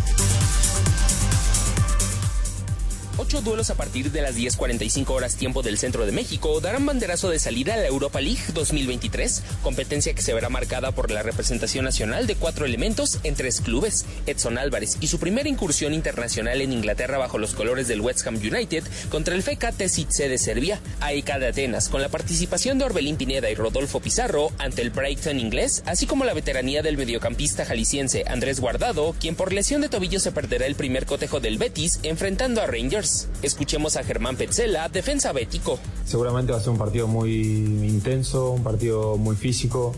[3.27, 7.29] Ocho duelos a partir de las 10.45 horas tiempo del centro de México darán banderazo
[7.29, 11.85] de salida a la Europa League 2023, competencia que se verá marcada por la representación
[11.85, 14.07] nacional de cuatro elementos en tres clubes.
[14.27, 18.37] Edson Álvarez y su primera incursión internacional en Inglaterra bajo los colores del West Ham
[18.37, 23.17] United contra el FK Tesitse de Serbia, AEK de Atenas, con la participación de Orbelín
[23.17, 28.23] Pineda y Rodolfo Pizarro ante el Brighton inglés, así como la veteranía del mediocampista jalisciense
[28.29, 32.62] Andrés Guardado, quien por lesión de tobillo se perderá el primer cotejo del Betis enfrentando
[32.62, 33.15] a Rangers.
[33.42, 35.79] Escuchemos a Germán Petzela, defensa bético.
[36.05, 39.92] Seguramente va a ser un partido muy intenso, un partido muy físico.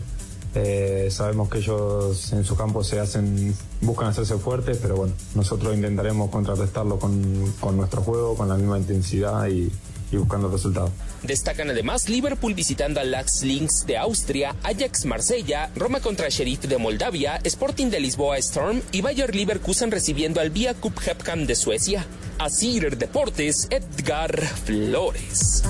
[0.55, 5.75] Eh, sabemos que ellos en su campo se hacen, buscan hacerse fuertes, pero bueno, nosotros
[5.75, 9.71] intentaremos contrarrestarlo con, con nuestro juego, con la misma intensidad y,
[10.11, 10.91] y buscando resultados.
[11.23, 16.77] Destacan además Liverpool visitando al Lax Links de Austria, Ajax Marsella, Roma contra Sheriff de
[16.77, 22.05] Moldavia, Sporting de Lisboa Storm y Bayer Leverkusen recibiendo al Via Cup Hepcam de Suecia.
[22.37, 25.63] Asir Deportes, Edgar Flores.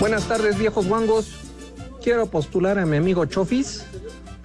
[0.00, 1.26] Buenas tardes, viejos guangos.
[2.02, 3.84] Quiero postular a mi amigo Chofis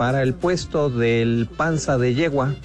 [0.01, 2.55] para el puesto del panza de yegua.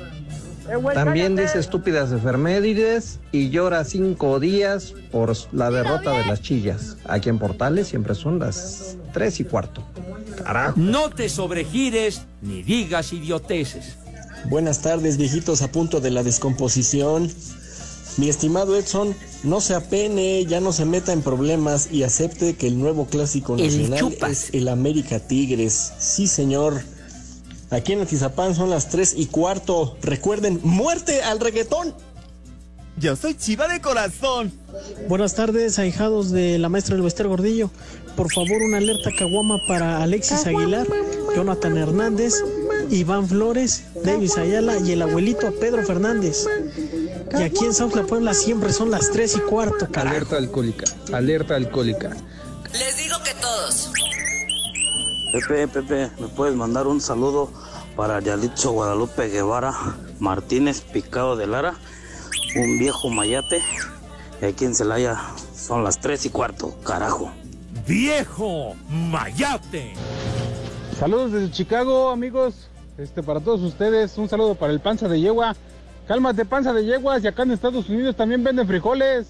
[0.94, 6.96] También dice estúpidas efemérides y llora cinco días por la derrota de las chillas.
[7.05, 9.83] Aquí en Portales siempre son las tres y cuarto.
[10.42, 10.81] Carajo.
[10.81, 13.99] No te sobregires ni digas idioteces.
[14.49, 17.31] Buenas tardes, viejitos a punto de la descomposición.
[18.16, 22.68] Mi estimado Edson, no se apene, ya no se meta en problemas y acepte que
[22.68, 24.31] el nuevo clásico El nacional chupas.
[24.31, 25.92] es el América Tigres.
[25.99, 26.95] Sí, señor.
[27.70, 29.96] Aquí en Atizapán son las 3 y cuarto.
[30.02, 31.94] Recuerden, muerte al reggaetón.
[32.98, 34.52] Yo soy chiva de corazón.
[35.09, 37.70] Buenas tardes, ahijados de la maestra del Bester Gordillo.
[38.16, 40.87] Por favor, una alerta caguama para Alexis Aguilar,
[41.35, 42.33] Jonathan Hernández,
[42.88, 46.46] Iván Flores, Davis Ayala y el abuelito Pedro Fernández.
[47.38, 50.16] Y aquí en South La Puebla siempre son las 3 y cuarto, carajo.
[50.16, 52.16] Alerta alcohólica, alerta alcohólica.
[52.72, 53.90] Les digo que todos.
[55.37, 57.51] Pepe, Pepe, ¿me puedes mandar un saludo
[57.94, 59.75] para Yalitzo Guadalupe Guevara
[60.18, 61.75] Martínez Picado de Lara?
[62.57, 63.62] Un viejo mayate.
[64.40, 65.20] Y aquí en Celaya
[65.55, 67.31] son las tres y cuarto, carajo.
[67.87, 69.92] ¡Viejo Mayate!
[70.99, 72.70] Saludos desde Chicago, amigos.
[72.96, 75.55] Este, para todos ustedes, un saludo para el panza de yegua.
[76.09, 77.22] Cálmate, panza de yeguas.
[77.22, 79.27] Y acá en Estados Unidos también venden frijoles.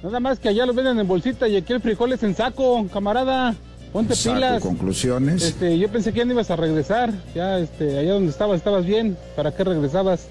[0.00, 2.86] Nada más que allá los venden en bolsita y aquí el frijol es en saco,
[2.92, 3.56] camarada.
[3.92, 4.62] Ponte Saco pilas.
[4.62, 5.42] conclusiones.
[5.42, 7.12] Este, yo pensé que ya no ibas a regresar.
[7.34, 9.16] Ya, este, allá donde estabas, estabas bien.
[9.36, 10.28] ¿Para qué regresabas?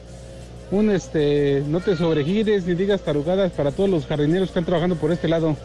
[0.71, 4.95] Un, este, no te sobregires ni digas tarugadas para todos los jardineros que están trabajando
[4.95, 5.57] por este lado.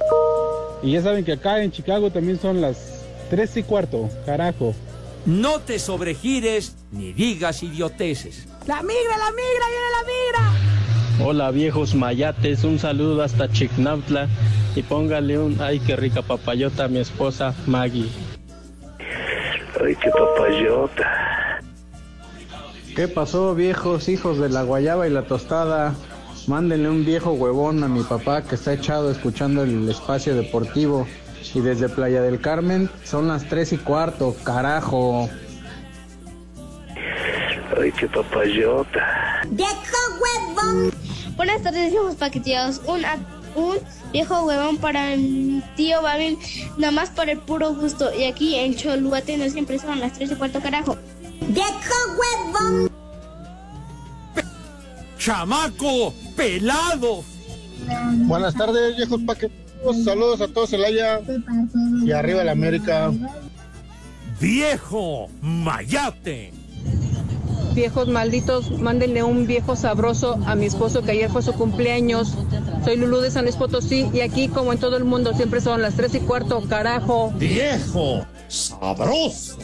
[0.83, 4.75] Y ya saben que acá en Chicago también son las tres y cuarto, carajo.
[5.27, 8.47] No te sobregires ni digas idioteces.
[8.67, 10.74] ¡La migra, la migra, viene la migra!
[11.21, 14.29] Hola viejos mayates, un saludo hasta Chicnautla
[14.75, 18.11] y póngale un ay qué rica papayota a mi esposa Maggie.
[19.81, 21.61] Ay qué papayota.
[22.97, 25.95] ¿Qué pasó, viejos hijos de la guayaba y la tostada?
[26.49, 31.07] Mándenle un viejo huevón a mi papá que está echado escuchando el espacio deportivo.
[31.55, 35.29] Y desde Playa del Carmen son las tres y cuarto, carajo.
[37.81, 39.43] Ay qué papayota.
[39.51, 39.73] ¡Viejo
[40.21, 41.04] huevón!
[41.37, 42.81] Buenas tardes, viejos paqueteados.
[42.87, 43.03] Un,
[43.57, 43.79] un
[44.13, 46.39] viejo huevón para mi tío Babil,
[46.79, 48.15] nada más por el puro gusto.
[48.15, 50.97] Y aquí en Choluate no siempre son las 3 y cuarto, carajo.
[51.49, 52.91] ¡Viejo huevón!
[55.19, 56.15] ¡Chamaco!
[56.37, 57.25] ¡Pelado!
[58.27, 60.05] Buenas tardes, viejos paquetos.
[60.05, 61.21] Saludos a todos, Celaya.
[62.05, 63.13] Y arriba la América.
[64.41, 66.53] ¡Viejo Mayate!
[67.75, 72.35] Viejos malditos, mándenle un viejo sabroso a mi esposo que ayer fue su cumpleaños.
[72.85, 75.83] Soy Lulú de San Luis Potosí y aquí, como en todo el mundo, siempre son
[75.83, 77.33] las tres y cuarto, carajo.
[77.37, 79.59] ¡Viejo sabroso!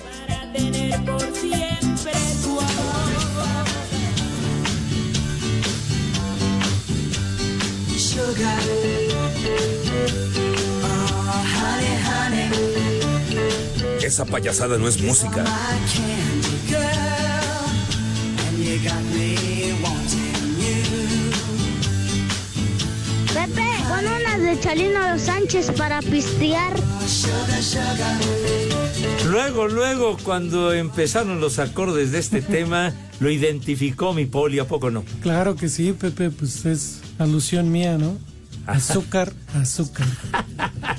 [14.02, 15.44] Esa payasada no es música.
[18.62, 20.82] You got me wanting you.
[23.32, 26.72] Pepe, pon unas de Chalino Sánchez para pistear.
[29.28, 34.90] Luego, luego, cuando empezaron los acordes de este tema, lo identificó mi poli, ¿a poco
[34.90, 35.04] no?
[35.22, 38.18] Claro que sí, Pepe, pues es alusión mía, ¿no?
[38.66, 40.06] Azúcar, azúcar.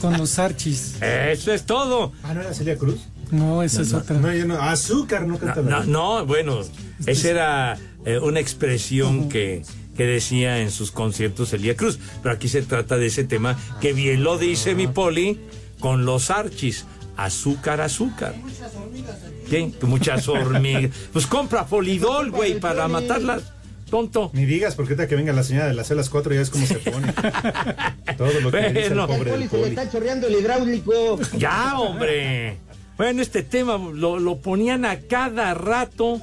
[0.02, 0.96] Con los archis.
[1.02, 2.12] Eso es todo.
[2.24, 3.00] Ah, ¿no era Celia Cruz?
[3.32, 4.18] No, esa No, es no, otra.
[4.18, 5.84] No, yo no- azúcar no canta la No,
[6.20, 6.60] no, bueno,
[7.06, 9.64] esa era eh, una expresión que,
[9.96, 12.00] que decía en sus conciertos Elia Cruz.
[12.22, 15.40] Pero aquí se trata de ese tema que bien lo dice mi poli
[15.80, 16.86] con los archis.
[17.18, 18.34] Azúcar, azúcar.
[19.50, 19.72] ¿Qué?
[19.80, 20.92] Que Muchas hormigas.
[21.14, 23.44] Pues compra polidol, güey, para matarlas.
[23.90, 24.32] Tonto.
[24.34, 26.66] Ni digas, porque ahorita que venga la señora de las celas 4 ya ves cómo
[26.66, 27.14] se pone.
[28.18, 29.64] Todo lo que dice el pobre le poli.
[29.64, 31.20] está chorreando el hidráulico.
[31.38, 32.58] Ya, hombre.
[32.96, 36.22] Bueno, este tema lo, lo ponían a cada rato.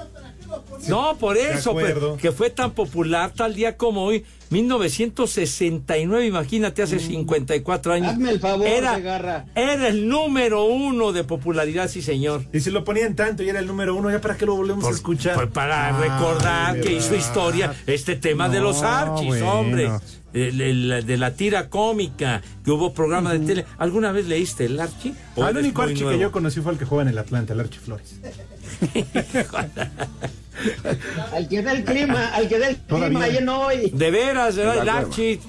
[0.89, 6.99] No, por eso, pues, que fue tan popular tal día como hoy, 1969, imagínate, hace
[6.99, 8.13] 54 años.
[8.13, 9.45] Hazme el favor, era, Segarra.
[9.55, 12.45] era el número uno de popularidad, sí, señor.
[12.53, 14.85] Y si lo ponían tanto y era el número uno, ¿ya para qué lo volvemos
[14.87, 15.35] a escuchar?
[15.35, 19.53] Pues para Ah, recordar que hizo historia este tema de los archis, bueno.
[19.53, 19.91] hombre.
[20.35, 23.65] El- el- de la tira cómica, que hubo programa de tele.
[23.79, 25.15] ¿Alguna vez leíste el archi?
[25.37, 27.55] ¿O Al eres único Archie que yo conocí fue el que juega en el Atlante,
[27.55, 28.21] el Archie Flores.
[31.33, 33.91] Al que da el clima, al que da el clima, ya no hoy.
[33.95, 34.83] De veras, ¿verdad?
[34.83, 34.89] El.
[34.89, 35.41] Archie.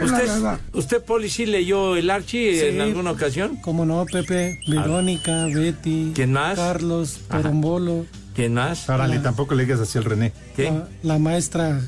[0.00, 0.28] ¿Usted,
[0.74, 2.66] usted Poli, sí leyó el Archie Sí.
[2.66, 3.56] en alguna ocasión?
[3.62, 4.60] ¿Cómo no, Pepe?
[4.68, 6.12] Verónica, Betty.
[6.14, 6.56] ¿Quién más?
[6.56, 7.18] Carlos.
[7.28, 8.04] Perombolo.
[8.36, 8.88] ¿Quién más?
[8.90, 10.32] Árale, tampoco le digas así al René.
[10.54, 10.64] ¿Qué?
[10.64, 11.80] La, la maestra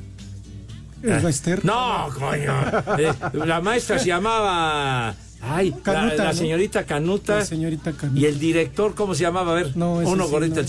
[1.09, 1.21] Ah.
[1.29, 1.65] Esther.
[1.65, 2.53] No, coño.
[2.99, 5.15] Eh, la maestra se llamaba.
[5.43, 6.39] Ay, la- Canuta, la, ¿no?
[6.39, 7.39] señorita Canuta.
[7.39, 8.21] La señorita Canuta.
[8.21, 9.53] Y el director, ¿cómo se llamaba?
[9.53, 10.39] A ver, No, uno sí, no.
[10.47, 10.67] El,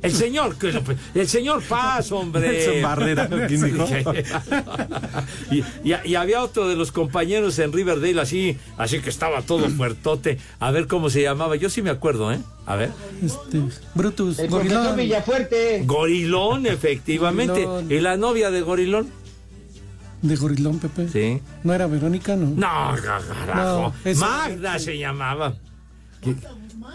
[0.00, 0.82] el señor, lo-
[1.20, 2.48] el señor Paz, hombre.
[2.52, 3.84] Nelson Barrera, ¿quién dijo?
[5.50, 5.58] y,
[5.90, 10.38] y- y había otro de los compañeros en Riverdale, así, así que estaba todo fuertote.
[10.60, 11.56] A ver cómo se llamaba.
[11.56, 12.38] Yo sí me acuerdo, ¿eh?
[12.66, 12.90] A ver.
[13.22, 13.60] Este,
[13.94, 14.96] Brutus, El Gorilón.
[14.96, 15.82] Villafuerte.
[15.84, 17.64] Gorilón, efectivamente.
[17.64, 17.90] Gorilón.
[17.92, 19.08] ¿Y la novia de Gorilón?
[20.22, 21.08] De Gorilón, Pepe.
[21.08, 21.40] Sí.
[21.64, 22.46] ¿No era Verónica, no?
[22.46, 23.92] No, carajo.
[24.04, 25.54] No, Magda se llamaba.
[26.22, 26.34] ¿Qué-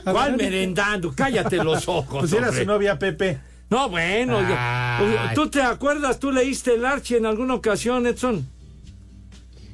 [0.06, 1.14] A ¿Cuál merendando?
[1.16, 2.20] Cállate los ojos.
[2.22, 2.62] Pues era hombre.
[2.64, 3.40] su novia Pepe.
[3.70, 4.40] No, bueno.
[5.34, 6.20] ¿Tú te acuerdas?
[6.20, 8.46] ¿Tú leíste el Archie en alguna ocasión, Edson?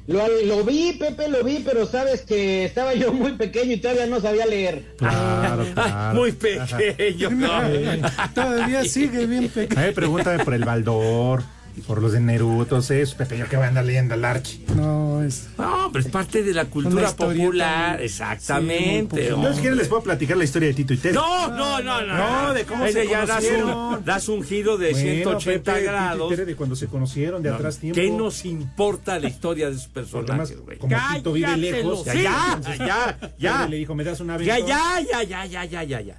[0.06, 4.06] Lo, lo vi, Pepe, lo vi, pero sabes que estaba yo muy pequeño y todavía
[4.06, 4.94] no sabía leer.
[4.98, 6.18] Claro, Ah, claro.
[6.18, 7.30] Muy pequeño.
[7.30, 7.48] no.
[8.34, 9.80] Todavía sigue bien pequeño.
[9.80, 11.42] A ver, pregúntame por el Baldor,
[11.86, 13.14] por los de Neruda, todos esos.
[13.14, 14.60] Pepe, yo que voy a andar leyendo al Archie.
[14.76, 15.48] No, es.
[15.58, 18.00] No, pero es parte de la cultura popular.
[18.02, 19.22] Exactamente.
[19.22, 21.14] sí, Yo, si quieren, les puedo platicar la historia de Tito y Ted.
[21.14, 22.16] No, no, no, no.
[22.46, 23.70] No, de cómo Ese se ya das conocieron.
[23.70, 26.28] un, das un giro de Bueno, 180 Pepe, grados.
[26.28, 28.00] Tito y Ted de cuando se conocieron, de atrás tiempo.
[28.00, 30.78] ¿Qué nos importa la historia de sus personajes, Además, güey?
[30.78, 32.04] como Tito vive lejos.
[32.04, 33.66] Ya, ya, ya, ya.
[33.68, 34.68] Le dijo, ¿me das una Ya, aventón?
[34.68, 36.16] ya, ya, ya, ya, ya, ya, ya.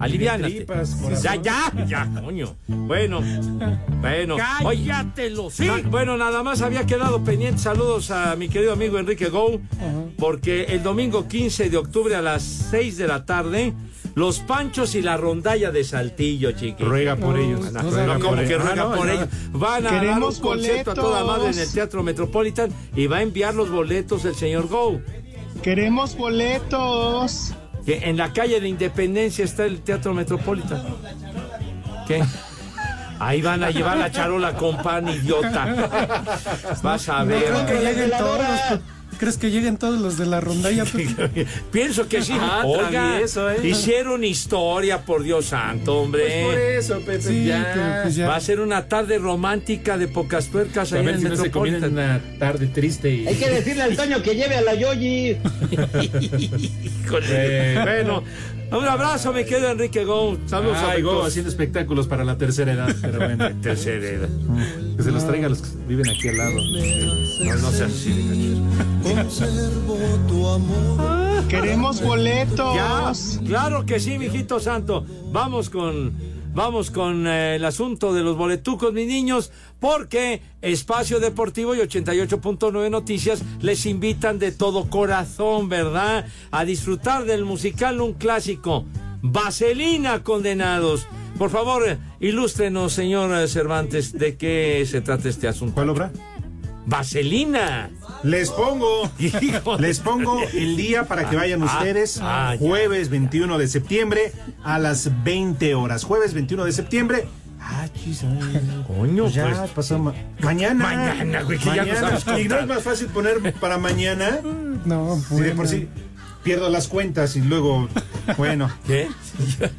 [0.00, 0.66] Aliviánate.
[1.22, 2.56] Ya, ya, ya, coño.
[2.66, 3.20] Bueno,
[4.00, 4.36] bueno.
[4.36, 5.68] Cállate los sí.
[5.90, 7.60] Bueno, nada más había quedado pendiente.
[7.60, 9.60] Saludos a mi querido amigo Enrique Go,
[10.18, 13.74] porque el domingo 15 de octubre a las 6 de la tarde,
[14.14, 16.82] los Panchos y la Rondalla de Saltillo, chiqui.
[16.82, 17.70] Ruega por ellos.
[17.70, 18.62] No, no, por ¿cómo que ellos.
[18.62, 19.28] ruega Ah, no, por ellos?
[19.52, 21.70] Van a dar un concierto a toda madre en el.
[21.70, 25.00] Teatro Metropolitan y va a enviar los boletos el señor Go.
[25.62, 27.54] Queremos boletos.
[27.84, 30.82] Que en la calle de Independencia está el Teatro Metropolitan.
[32.06, 32.22] ¿Qué?
[33.18, 35.66] Ahí van a llevar la charola con pan, idiota.
[36.82, 37.44] Vas a No ver.
[37.44, 38.40] creo que lleguen todos.
[39.20, 40.86] ¿Crees que lleguen todos los de la rondalla?
[40.86, 41.46] Pepe?
[41.70, 42.32] Pienso que sí.
[42.40, 43.68] Ah, Oiga, travieso, ¿eh?
[43.68, 46.22] hicieron historia, por Dios santo, hombre.
[46.22, 47.70] Pues por eso, Pepe, Sí, ya.
[47.74, 48.26] pero pues ya.
[48.28, 51.92] Va a ser una tarde romántica de pocas tuercas A ver si no se Metropolitan.
[51.92, 53.26] una tarde triste y...
[53.26, 55.36] Hay que decirle al Toño que lleve a la Yoyi.
[57.04, 57.82] Híjole.
[57.82, 58.22] Bueno,
[58.72, 60.38] un abrazo, me quedo Enrique Go.
[60.46, 61.28] Saludos a Go, todos.
[61.28, 63.50] haciendo espectáculos para la tercera edad, pero bueno.
[63.62, 64.28] Tercera edad.
[64.96, 66.54] Que se los traiga a los que viven aquí al lado.
[66.54, 68.62] No, no seas así
[71.48, 72.74] Queremos boletos.
[72.74, 73.12] Ya,
[73.46, 75.04] claro que sí, mijito santo.
[75.32, 76.12] Vamos con,
[76.54, 82.90] vamos con eh, el asunto de los boletucos, mis niños, porque Espacio Deportivo y 88.9
[82.90, 86.26] Noticias les invitan de todo corazón, ¿verdad?
[86.52, 88.84] A disfrutar del musical Un Clásico,
[89.22, 91.08] Vaselina Condenados.
[91.36, 95.74] Por favor, ilústrenos, señor Cervantes, de qué se trata este asunto.
[95.74, 96.12] ¿Cuál obra?
[96.90, 97.88] Vaselina.
[98.22, 99.10] Les pongo,
[99.78, 102.18] les pongo el día para que vayan Ah, ustedes.
[102.20, 102.58] ah, ya.
[102.58, 106.04] jueves 21 de septiembre a las 20 horas.
[106.04, 107.28] Jueves 21 de septiembre.
[107.62, 109.70] Ah, chis, ay, Coño, pues ya pues.
[109.70, 110.82] pasó ma- mañana.
[110.84, 112.44] Mañana, güey, que ya no sabes.
[112.44, 114.40] Y no es más fácil poner para mañana.
[114.84, 115.88] No, de por sí
[116.42, 117.88] pierdo las cuentas y luego,
[118.36, 119.08] bueno, ¿Qué?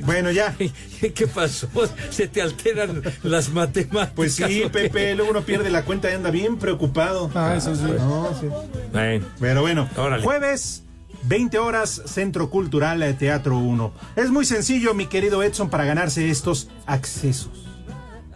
[0.02, 0.56] bueno ya.
[1.16, 1.68] ¿Qué pasó?
[2.10, 4.12] Se te alteran las matemáticas.
[4.16, 4.64] Pues sí.
[4.72, 7.32] Pepe, luego uno pierde la cuenta y anda bien preocupado.
[7.36, 7.84] Ah, eso sí.
[7.84, 8.48] No, sí.
[8.92, 10.24] Bueno, Pero bueno, Órale.
[10.24, 10.84] jueves
[11.24, 13.94] 20 horas, Centro Cultural Teatro 1.
[14.16, 17.50] Es muy sencillo, mi querido Edson, para ganarse estos accesos.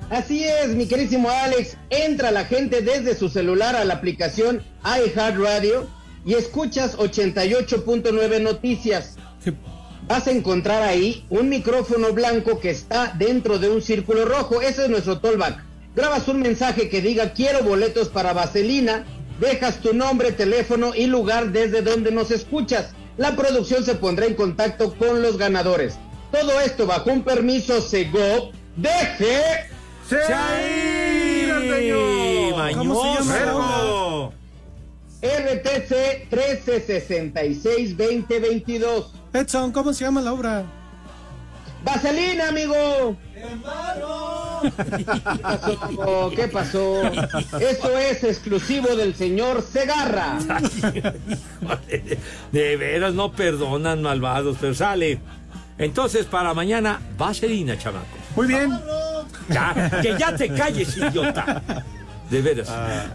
[0.09, 1.77] Así es, mi querísimo Alex.
[1.89, 5.87] Entra la gente desde su celular a la aplicación iHeartRadio
[6.25, 9.15] y escuchas 88.9 noticias.
[10.07, 14.61] Vas a encontrar ahí un micrófono blanco que está dentro de un círculo rojo.
[14.61, 15.63] Ese es nuestro tollback.
[15.95, 19.05] Grabas un mensaje que diga quiero boletos para Vaselina,
[19.39, 22.93] dejas tu nombre, teléfono y lugar desde donde nos escuchas.
[23.17, 25.97] La producción se pondrá en contacto con los ganadores.
[26.31, 28.51] Todo esto bajo un permiso Segov.
[28.75, 29.41] ¡Deje!
[32.75, 34.44] ¿Cómo se llama la Verbo.
[35.25, 39.05] RTC 1366-2022.
[39.33, 40.63] Edson, ¿cómo se llama la obra?
[41.83, 43.17] Vaselina, amigo.
[43.35, 43.41] ¿Qué
[45.41, 46.31] pasó?
[46.35, 47.03] ¿Qué pasó?
[47.59, 50.37] Esto es exclusivo del señor Segarra.
[52.51, 55.19] De veras no perdonan malvados, pero sale.
[55.77, 58.05] Entonces, para mañana, vaselina, chamaco.
[58.35, 58.71] Muy bien.
[59.49, 61.61] Ya, que ya te calles, idiota.
[62.29, 62.67] De veras.
[62.69, 63.05] Ah,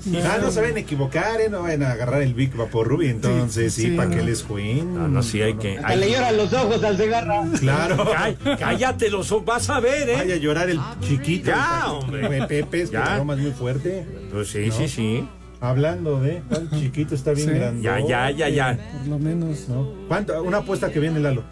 [0.40, 1.48] no se van a equivocar, ¿eh?
[1.50, 4.16] no van a agarrar el Big Vapor Ruby, entonces sí, sí, para no.
[4.16, 4.94] que les jueguen.
[4.94, 5.78] No, no, sí hay que.
[5.78, 7.44] Hasta le lloran los ojos al Segarra.
[7.58, 8.08] Claro.
[8.58, 10.14] Cállate los ojos, vas a ver, ¿eh?
[10.16, 11.46] Vaya a llorar el chiquito.
[11.50, 12.46] Ya, el hombre.
[12.46, 13.18] Pepe, es que Ya.
[13.18, 14.06] es muy fuerte.
[14.32, 14.74] Pues sí, ¿no?
[14.76, 15.28] sí, sí.
[15.60, 17.54] Hablando de, el chiquito está bien Sí.
[17.54, 17.82] grande.
[17.82, 18.78] Ya, ya, ya, ya.
[19.00, 19.68] Por lo menos.
[19.68, 19.92] ¿No?
[20.08, 20.40] ¿Cuánto?
[20.42, 21.42] Una apuesta que viene Lalo.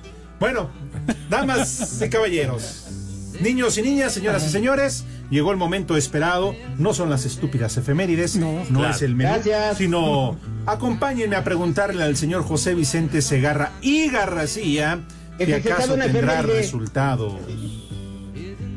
[0.41, 0.71] Bueno,
[1.29, 2.87] damas y caballeros,
[3.41, 6.55] niños y niñas, señoras y señores, llegó el momento esperado.
[6.79, 8.91] No son las estúpidas efemérides, no, Claro.
[8.95, 9.77] es el menú, Gracias.
[9.79, 15.01] sino acompáñenme a preguntarle al señor José Vicente Segarra y Garracía
[15.39, 16.07] Que si acaso tendrá
[16.41, 16.55] efeméride.
[16.63, 17.35] resultados.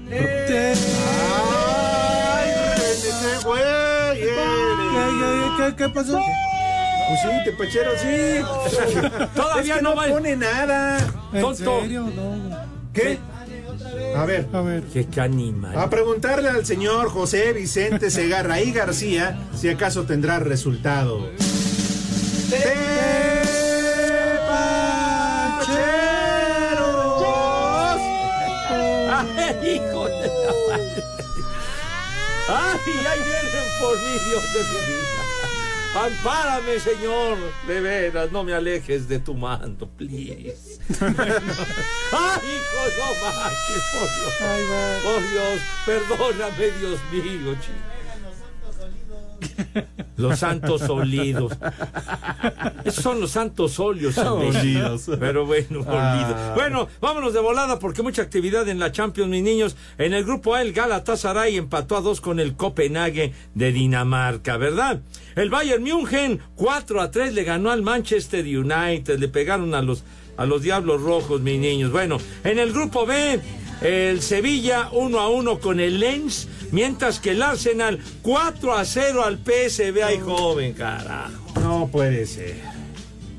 [0.10, 0.74] ¿Qué,
[2.36, 2.49] ¡Ay,
[2.91, 3.62] ese güey!
[4.22, 4.36] eres!
[5.58, 6.20] qué, qué, qué pasó?
[7.08, 9.28] Pues sí, te pechero, sí.
[9.36, 10.97] Todavía Es que no no va- pone nada.
[11.34, 11.82] ¿En Tonto.
[11.82, 12.10] serio?
[12.16, 12.58] No.
[12.93, 13.20] ¿Qué?
[14.16, 14.47] A ver.
[14.53, 14.84] A ver.
[14.84, 15.78] Qué, animal.
[15.78, 21.30] A preguntarle al señor José Vicente Segarra y García si acaso tendrá resultado.
[29.14, 31.03] Ay, hijo de la madre.
[32.49, 35.11] Ay, ahí vienen por mí, Dios de mi vida.
[35.96, 37.38] Ampárame, Señor.
[37.68, 40.80] De veras, no me alejes de tu manto, please.
[41.02, 44.34] Ay, hijo, no manches, por Dios.
[45.04, 48.01] Por Dios, perdóname, Dios mío, chico.
[50.18, 51.54] Los santos olidos.
[52.86, 54.18] Esos son los santos óleos.
[54.18, 55.10] Olidos.
[55.20, 55.88] Pero bueno, olidos.
[55.88, 56.54] Ah.
[56.56, 59.76] Bueno, vámonos de volada porque mucha actividad en la Champions, mis niños.
[59.98, 65.02] En el grupo A, el Galatasaray empató a dos con el Copenhague de Dinamarca, ¿verdad?
[65.36, 69.20] El Bayern München 4 a 3 le ganó al Manchester United.
[69.20, 70.04] Le pegaron a los,
[70.38, 71.92] a los Diablos Rojos, mis niños.
[71.92, 73.39] Bueno, en el grupo B,
[73.82, 76.48] el Sevilla 1 a 1 con el Lens.
[76.72, 80.03] Mientras que el Arsenal 4 a 0 al PSV.
[80.03, 81.59] Ay, joven, carajo.
[81.61, 82.55] No puede ser.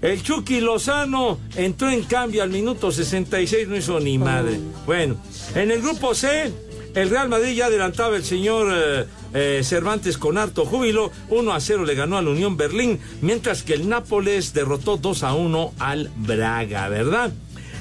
[0.03, 4.59] El Chucky Lozano entró en cambio al minuto 66, no hizo ni madre.
[4.85, 5.16] Bueno,
[5.55, 6.53] en el grupo C,
[6.95, 11.12] el Real Madrid ya adelantaba el señor eh, eh, Cervantes con harto júbilo.
[11.28, 15.22] 1 a 0 le ganó a la Unión Berlín, mientras que el Nápoles derrotó 2
[15.22, 17.33] a 1 al Braga, ¿verdad?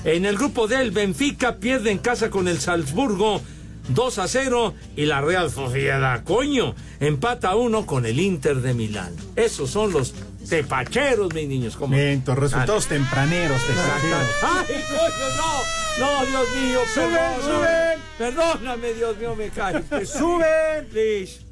[0.04, 3.42] En el grupo D, el Benfica pierde en casa con el Salzburgo.
[3.90, 8.74] 2 a 0 y la Real Sociedad, coño, empata a 1 con el Inter de
[8.74, 9.16] Milán.
[9.36, 10.14] Esos son los
[10.50, 11.76] tepacheros, mis niños.
[11.76, 11.96] ¿cómo?
[11.96, 14.30] Miento, resultados tempraneros, tepacheros.
[14.44, 15.82] ¡Ay, coño, no!
[16.00, 18.02] No, Dios mío, ¡Suben, perdóname.
[18.18, 20.06] Perdóname, Dios mío, me cae.
[20.06, 20.88] ¡Suben!
[20.90, 21.51] Please.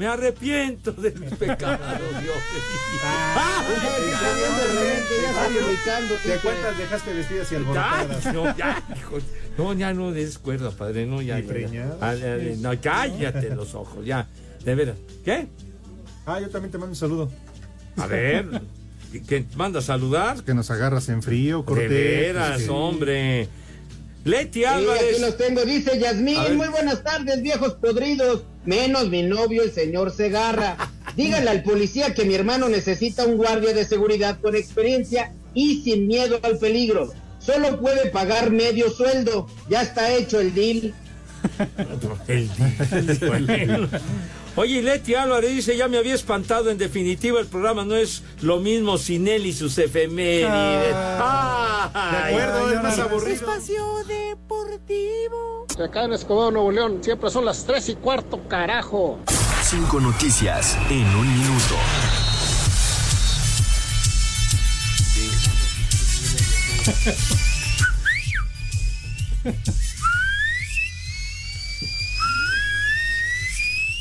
[0.00, 1.78] Me arrepiento de mis pecados,
[2.22, 2.32] Dios mío.
[3.04, 3.62] Ah,
[6.24, 6.30] de.
[6.32, 8.34] ¿De cuántas dejaste vestidas y Ya, alborotadas?
[8.34, 9.18] no, ya, hijo.
[9.58, 11.38] No, ya no des cuerda, padre, no, ya.
[11.38, 11.52] ¿Y ya, ya.
[11.52, 11.96] preñadas?
[12.00, 14.26] Ah, ya, ya, No, cállate los ojos, ya.
[14.64, 14.96] De veras.
[15.22, 15.48] ¿Qué?
[16.24, 17.30] Ah, yo también te mando un saludo.
[17.98, 18.46] A ver.
[19.28, 20.42] ¿Que manda a saludar?
[20.44, 21.90] Que nos agarras en frío, De Cortés.
[21.90, 23.48] veras, que- hombre.
[24.24, 25.12] Leti Sí, Álvarez.
[25.12, 25.98] aquí los tengo, dice.
[25.98, 26.56] Yasmín.
[26.56, 28.44] Muy buenas tardes, viejos podridos.
[28.64, 30.76] Menos mi novio, el señor Segarra.
[31.16, 36.06] Díganle al policía que mi hermano necesita un guardia de seguridad con experiencia y sin
[36.06, 37.12] miedo al peligro.
[37.38, 39.48] Solo puede pagar medio sueldo.
[39.68, 40.94] Ya está hecho el deal.
[42.28, 43.88] El Bueno.
[44.56, 48.58] Oye, Leti Álvarez dice, ya me había espantado, en definitiva el programa no es lo
[48.58, 50.42] mismo sin él y sus efemérides.
[50.44, 52.34] De Ay.
[52.34, 53.32] acuerdo, es más aburrido.
[53.32, 55.59] Espacio Deportivo.
[55.78, 59.18] Acá en Escobedo, Nuevo León, siempre son las tres y cuarto, carajo.
[59.62, 61.74] Cinco noticias en un minuto.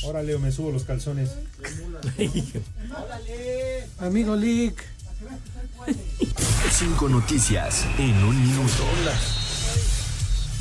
[0.03, 1.29] Ahora Leo, me subo los calzones.
[3.99, 4.83] Amigo Lick.
[6.71, 8.83] Cinco noticias en un minuto.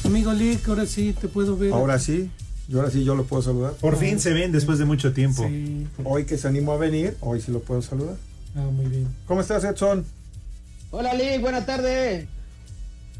[0.08, 1.72] Amigo Lick, ahora sí te puedo ver.
[1.72, 2.30] Ahora sí,
[2.66, 3.74] y ahora sí yo lo puedo saludar.
[3.74, 5.46] Por fin se ven después de mucho tiempo.
[5.46, 5.86] Sí.
[6.02, 8.16] Hoy que se animó a venir, hoy sí lo puedo saludar.
[8.56, 9.06] Ah, muy bien.
[9.26, 10.04] ¿Cómo estás, Edson?
[10.90, 12.26] Hola, Lick, buenas tardes.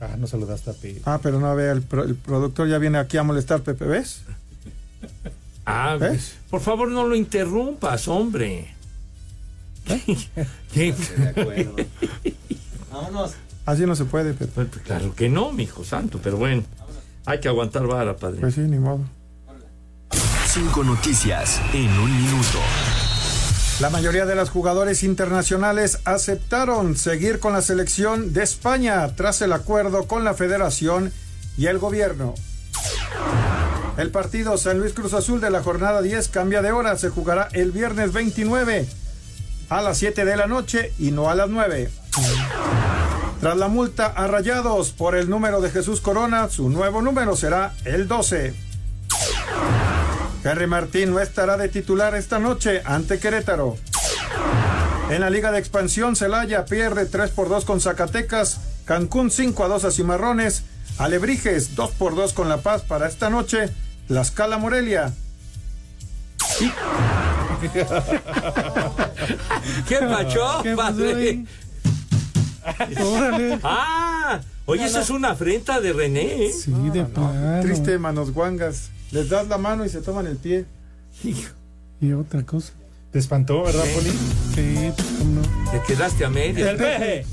[0.01, 1.03] Ah, no saludaste a Pepe.
[1.05, 4.23] Ah, pero no vea, el, pro- el productor ya viene aquí a molestar, Pepe, ¿ves?
[5.67, 6.37] Ah, ¿Ves?
[6.49, 8.75] por favor no lo interrumpas, hombre.
[10.73, 10.95] ¿Qué?
[12.91, 13.33] Vámonos.
[13.69, 14.51] Así no se puede, Pepe.
[14.55, 16.65] Pues, Claro que no, mi hijo santo, pero bueno,
[17.27, 18.41] hay que aguantar vara, padre.
[18.41, 19.01] Pues sí, ni modo.
[20.47, 22.59] Cinco noticias en un minuto.
[23.81, 29.53] La mayoría de los jugadores internacionales aceptaron seguir con la selección de España tras el
[29.53, 31.13] acuerdo con la federación
[31.59, 32.35] y el gobierno.
[33.99, 37.51] El partido San Luis Cruz Azul de la jornada 10 cambia de hora, se jugará
[37.53, 38.89] el viernes 29
[39.69, 41.91] a las 7 de la noche y no a las 9.
[43.41, 47.73] Tras la multa a Rayados por el número de Jesús Corona, su nuevo número será
[47.85, 48.53] el 12.
[50.43, 53.77] Henry Martín no estará de titular esta noche ante Querétaro.
[55.11, 59.69] En la Liga de Expansión, Celaya pierde 3 por 2 con Zacatecas, Cancún 5 a
[59.69, 60.65] 2 a Cimarrones,
[60.99, 63.71] Alebrijes 2 por 2 con La Paz para esta noche,
[64.09, 65.13] La Scala Morelia.
[69.89, 71.45] ¿Qué pacho, ¿Qué pasó padre?
[73.01, 73.59] Órale.
[73.63, 76.47] Ah, oye, esa es una afrenta de René.
[76.47, 76.53] ¿eh?
[76.53, 77.61] Sí, de plano.
[77.63, 78.91] Triste manos guangas.
[79.11, 80.67] Les das la mano y se toman el pie.
[82.01, 82.73] Y otra cosa.
[83.13, 84.11] ¿Te espantó, verdad, Poli?
[84.11, 85.71] Sí, pues, ¿cómo no?
[85.71, 86.71] Te quedaste a media.
[86.71, 87.27] El peje.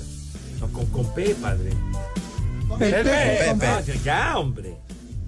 [0.62, 1.72] No, con, con P, padre.
[2.80, 3.68] El Pepe.
[3.68, 4.76] Ah, ya, hombre.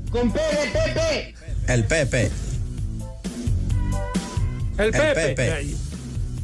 [0.10, 1.36] Con Pepe, Pepe.
[1.68, 2.32] El Pepe.
[4.78, 5.36] El Pepe.
[5.36, 5.76] Pepe.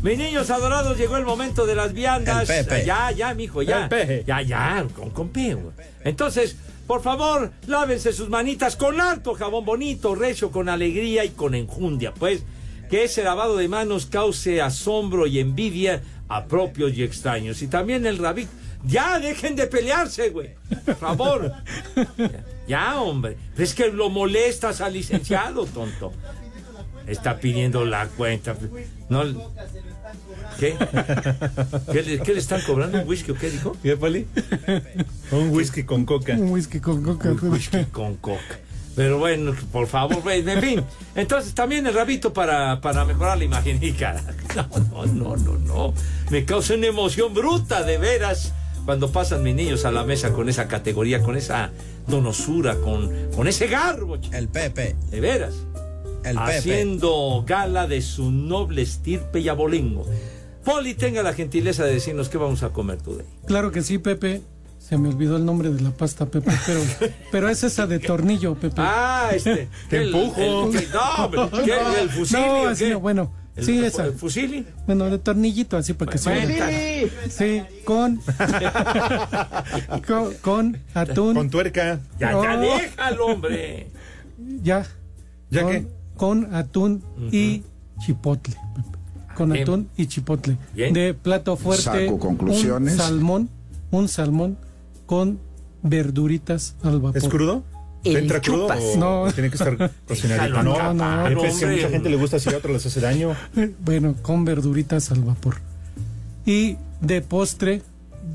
[0.03, 2.49] Mis niños adorados, llegó el momento de las viandas.
[2.85, 3.89] Ya, ya, mijo, ya.
[4.27, 5.53] Ya, ya, con, con P.
[5.53, 5.73] güey.
[6.03, 11.55] Entonces, por favor, lávense sus manitas con harto jabón bonito, recio, con alegría y con
[11.55, 12.43] enjundia, pues.
[12.89, 17.61] Que ese lavado de manos cause asombro y envidia a propios y extraños.
[17.61, 18.45] Y también el rabí.
[18.85, 20.55] Ya, dejen de pelearse, güey.
[20.85, 21.53] Por favor.
[21.95, 23.37] Ya, ya, hombre.
[23.53, 26.11] Pero es que lo molestas al licenciado, tonto.
[27.07, 28.55] Está pidiendo la cuenta.
[29.09, 29.23] No,
[30.59, 30.75] ¿Qué?
[31.91, 32.99] ¿Qué le, qué le están cobrando?
[32.99, 33.75] ¿Un whisky o qué dijo?
[33.81, 34.27] ¿Qué, Poli?
[35.31, 36.33] Un whisky con coca.
[36.33, 37.29] Un whisky con coca.
[37.31, 38.59] Un whisky con coca.
[38.95, 40.83] Pero bueno, por favor, en fin.
[41.15, 43.79] Entonces también el rabito para, para mejorar la imagen.
[43.83, 44.23] Y cara,
[44.55, 45.93] no, no, no, no, no.
[46.29, 48.53] Me causa una emoción bruta, de veras,
[48.85, 51.71] cuando pasan mis niños a la mesa con esa categoría, con esa
[52.07, 54.17] donosura, con, con ese garbo.
[54.17, 54.35] chico.
[54.35, 54.95] El Pepe.
[55.09, 55.55] De veras.
[56.23, 56.57] El Pepe.
[56.57, 60.05] Haciendo gala de su noble estirpe y abolengo.
[60.63, 63.25] Poli, tenga la gentileza de decirnos qué vamos a comer today.
[63.45, 64.41] Claro que sí, Pepe.
[64.79, 66.81] Se me olvidó el nombre de la pasta, Pepe, pero,
[67.31, 68.75] pero es esa de tornillo, Pepe.
[68.77, 69.69] Ah, este.
[69.89, 70.41] Te el- empujo.
[70.41, 72.01] el- no, hombre, ¿qué?
[72.01, 72.37] ¿El fusil?
[72.41, 72.89] No, así qué?
[72.91, 73.33] no, bueno.
[73.55, 74.05] ¿El, sí, el- esa.
[74.05, 74.65] el fusili?
[74.85, 76.71] Bueno, de tornillito, así para que se Bueno, vea.
[76.71, 78.19] está- Sí, con,
[80.07, 81.35] con, con atún.
[81.35, 81.99] Con tuerca.
[82.19, 82.61] Ya, ya No.
[82.61, 83.87] déjalo, hombre.
[84.61, 84.85] Ya.
[85.49, 85.87] ¿Ya con, qué?
[86.17, 87.63] Con atún y
[88.05, 88.55] chipotle.
[89.35, 89.63] Con Bien.
[89.63, 90.57] atún y chipotle.
[90.73, 90.93] Bien.
[90.93, 91.83] De plato fuerte.
[91.83, 92.93] Saco conclusiones.
[92.93, 93.49] Un salmón.
[93.91, 94.57] Un salmón
[95.05, 95.39] con
[95.81, 97.17] verduritas al vapor.
[97.17, 97.63] ¿Es crudo?
[98.03, 99.31] ¿Te entra crudo o No.
[99.31, 100.61] tiene que estar cocinadito?
[100.63, 102.85] No, acabar, no, Pepe, es que a mucha gente le gusta así, a otros les
[102.85, 103.31] hace daño.
[103.85, 105.57] Bueno, con verduritas al vapor.
[106.45, 107.81] Y de postre,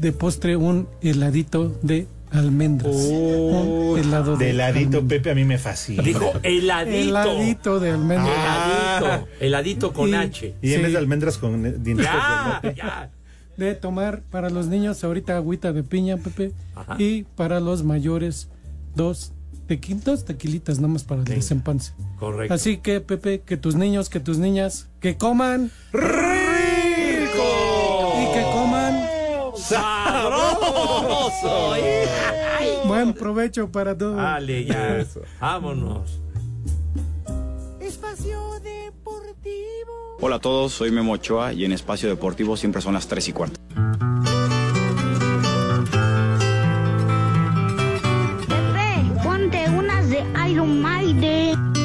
[0.00, 2.94] de postre un heladito de almendras.
[2.94, 5.18] un helado de, De heladito, almendras.
[5.18, 6.02] Pepe, a mí me fascina.
[6.02, 6.96] Dijo heladito.
[6.96, 8.28] Heladito de almendras.
[9.02, 9.28] Heladito.
[9.40, 10.54] Heladito con Y- H.
[10.62, 10.82] Y en Sí.
[10.82, 13.10] vez de almendras con eh, dientes Ya, ya.
[13.56, 16.52] De tomar para los niños ahorita agüita de piña, Pepe.
[16.76, 16.94] Ajá.
[16.98, 18.48] Y para los mayores,
[18.94, 19.32] dos,
[19.68, 21.92] tequi- dos tequilitas nomás para el desempance.
[22.20, 22.54] Correcto.
[22.54, 25.72] Así que, Pepe, que tus niños, que tus niñas, que coman.
[30.72, 31.74] ¡Sabroso!
[32.86, 34.16] buen provecho para todos.
[34.16, 35.04] Dale, ya.
[35.40, 36.20] Vámonos.
[40.20, 43.32] Hola a todos, soy Memo Ochoa y en Espacio Deportivo siempre son las 3 y
[43.32, 43.60] cuarto.
[48.48, 51.77] Pepe, ponte unas de Iron Maiden.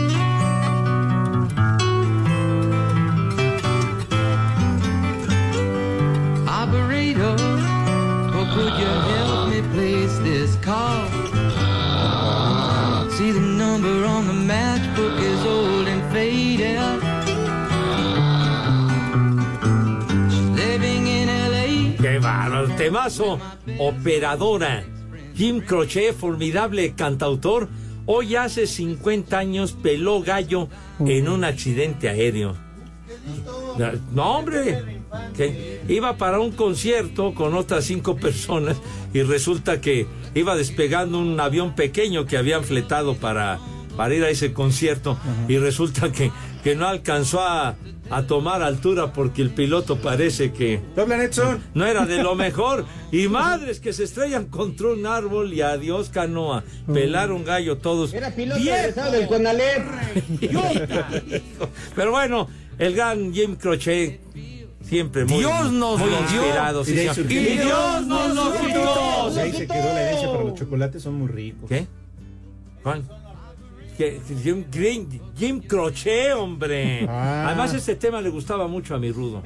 [8.53, 11.11] Could you help me, what's this called?
[13.13, 16.79] See the number on the matchbook is old and faded.
[22.03, 22.67] ¡Qué bárbaro!
[22.75, 23.39] Temazo,
[23.79, 24.83] operadora.
[25.35, 27.69] Jim Crochet, formidable cantautor,
[28.05, 30.67] hoy hace 50 años peló gallo
[30.99, 32.55] en un accidente aéreo.
[34.13, 35.01] No, hombre,
[35.35, 38.77] que iba para un concierto con otras cinco personas
[39.13, 43.59] y resulta que iba despegando un avión pequeño que habían fletado para,
[43.95, 46.31] para ir a ese concierto y resulta que,
[46.63, 47.75] que no alcanzó a,
[48.09, 50.81] a tomar altura porque el piloto parece que
[51.73, 52.85] no era de lo mejor.
[53.11, 56.63] Y madres que se estrellan contra un árbol y adiós canoa.
[56.91, 58.13] Pelaron gallo todos.
[58.13, 58.61] Era piloto
[59.11, 59.83] del Conalep.
[61.95, 62.47] pero bueno
[62.79, 64.19] el gran Jim Crochet
[64.83, 66.43] siempre muy, Dios nos muy lo dio.
[66.43, 70.53] inspirado sí, Y y Dios nos lo quitó ahí se quedó la herencia, pero los
[70.59, 71.67] chocolates son muy ricos.
[71.69, 71.87] ¿Qué?
[72.83, 73.03] ¿Cuál?
[73.97, 74.65] Que- Jim,
[75.37, 77.05] Jim Crochet, hombre.
[77.07, 77.45] Ah.
[77.47, 79.43] Además, este tema le gustaba mucho a mi Rudo.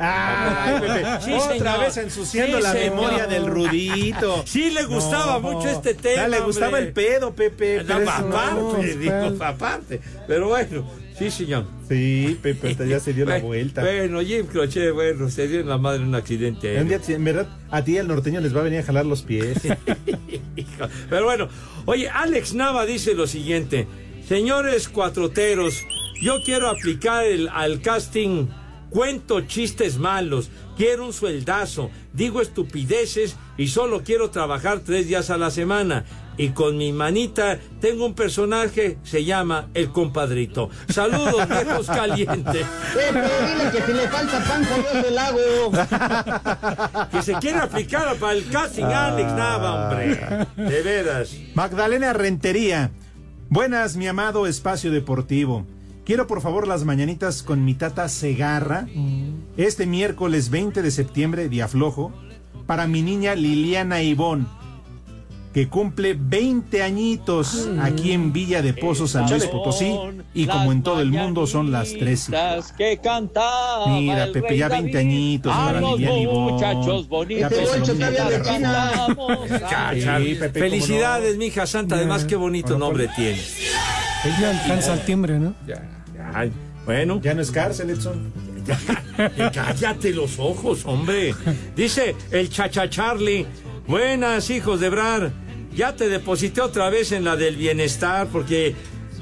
[1.22, 1.80] Sí, otra señor.
[1.82, 2.96] vez ensuciando Sí, la señor.
[2.96, 4.44] memoria del Rudito.
[4.46, 5.52] Sí, le gustaba No.
[5.52, 6.24] mucho este tema.
[6.24, 6.84] Ah, le gustaba hombre.
[6.84, 7.84] el pedo, Pepe.
[7.84, 10.02] No, pero eso aparte, no, digo, está- aparte.
[10.28, 10.86] Pero bueno,
[11.18, 11.66] sí, señor.
[11.88, 13.82] Sí, Pepe, hasta ya se dio la vuelta.
[13.82, 16.80] Bueno, Jim Crochet, bueno, se dio en la madre en un accidente.
[16.82, 19.22] Un día, en verdad, a ti el norteño les va a venir a jalar los
[19.22, 19.60] pies.
[21.10, 21.48] Pero bueno,
[21.86, 23.88] oye, Alex Nava dice lo siguiente.
[24.28, 25.84] Señores cuatroteros,
[26.22, 28.48] yo quiero aplicar el, al casting
[28.90, 35.38] cuento chistes malos, quiero un sueldazo, digo estupideces y solo quiero trabajar tres días a
[35.38, 36.06] la semana.
[36.38, 40.70] Y con mi manita tengo un personaje, se llama El Compadrito.
[40.88, 42.66] Saludos, viejos calientes.
[42.94, 47.08] Pepe, dile que si le falta panza, yo se la hago.
[47.12, 50.48] Que se quiere aplicar para el casting, Alex Nava, hombre.
[50.56, 51.36] De veras.
[51.56, 52.92] Magdalena Rentería.
[53.50, 55.66] Buenas, mi amado espacio deportivo.
[56.06, 58.88] Quiero por favor las mañanitas con mi tata Segarra.
[59.58, 62.14] Este miércoles 20 de septiembre, día flojo,
[62.66, 64.48] para mi niña Liliana Ivón,
[65.58, 69.92] que cumple 20 añitos aquí en Villa de Pozos, San Luis Potosí.
[70.36, 72.32] Y como en todo el mundo son las 13.
[72.78, 73.00] que
[73.88, 74.96] Mira, Pepe, ya 20 David.
[75.10, 77.50] añitos para muchachos bonitos
[79.68, 81.96] Ya Este Felicidades, mija santa.
[81.96, 84.40] Además, qué bonito Bueno, nombre pues- tiene.
[84.40, 85.56] Ya alcanza el timbre, ¿no?
[86.36, 86.52] Ay,
[86.86, 87.20] bueno.
[87.20, 88.32] Ya no es cárcel, Edson.
[89.56, 91.34] Cállate los ojos, hombre.
[91.76, 93.48] Dice el Chacha Charlie.
[93.88, 95.47] Buenas, hijos de Brar.
[95.78, 98.74] Ya te deposité otra vez en la del bienestar porque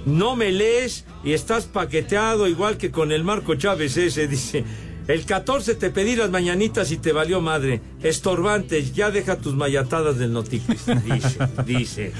[0.05, 4.27] no me lees y estás paqueteado igual que con el Marco Chávez ese.
[4.35, 4.63] Dice.
[5.07, 7.81] El 14 te pedí las mañanitas y te valió madre.
[8.01, 10.85] Estorbantes, ya deja tus mayatadas del Noticris.
[11.03, 12.11] Dice, dice,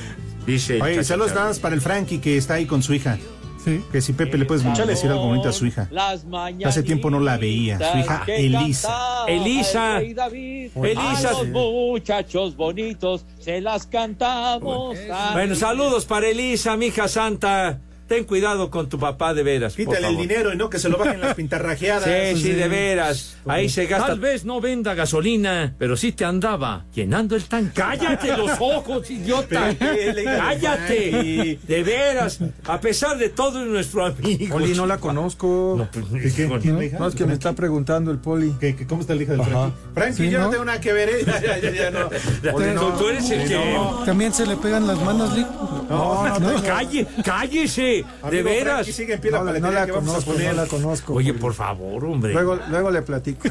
[0.46, 0.82] dice.
[0.82, 3.18] Oye, saludos nada más para el Frankie que está ahí con su hija.
[3.66, 3.84] Sí.
[3.92, 5.88] Que si Pepe le puede escuchar, le decir algo bonito a su hija.
[5.92, 6.24] Las
[6.64, 9.26] Hace tiempo no la veía, su hija Elisa.
[9.28, 9.98] Elisa.
[9.98, 10.72] el rey David.
[10.76, 11.30] Elisa.
[11.30, 14.96] A los muchachos bonitos se las cantamos.
[15.34, 17.80] Bueno, saludos para Elisa, mija santa.
[18.08, 19.74] Ten cuidado con tu papá de veras.
[19.74, 22.04] por Quítale el dinero y no que se lo bajen las pintarrajeadas.
[22.36, 23.38] Sí, sí, de veras.
[23.48, 24.08] Ahí se gasta.
[24.08, 27.72] Tal vez no venda gasolina, pero sí te andaba llenando el tanque.
[27.74, 29.76] ¡Cállate los ojos, idiota!
[29.80, 31.60] ¡Cállate!
[31.68, 34.56] De veras, a pesar de todo es nuestro amigo.
[34.56, 35.76] Poli, no la conozco.
[35.78, 36.58] No, pues, hijo.
[37.00, 38.54] No, es que me está preguntando el Poli.
[38.60, 39.42] ¿Qué- qué- ¿Cómo está la hija del.
[39.44, 39.74] Frankie?
[39.94, 41.10] Frankie, Sí, yo no tengo nada que ver.
[41.10, 41.26] ¿eh?
[41.26, 42.10] Ya, ya, ya, ya, no.
[42.52, 43.78] Poli, Tú, tú eres el que.
[44.06, 45.48] También se le pegan las manos, Lick.
[45.90, 46.64] No, no, no.
[46.64, 47.95] Calle, cállese,
[48.32, 48.86] de veras.
[48.88, 50.56] Sigue en No, la- paletería no la que vamos a conozco, poner.
[50.56, 51.14] no la conozco.
[51.14, 52.34] Oye, por favor, hombre.
[52.34, 53.48] Luego, luego le platico.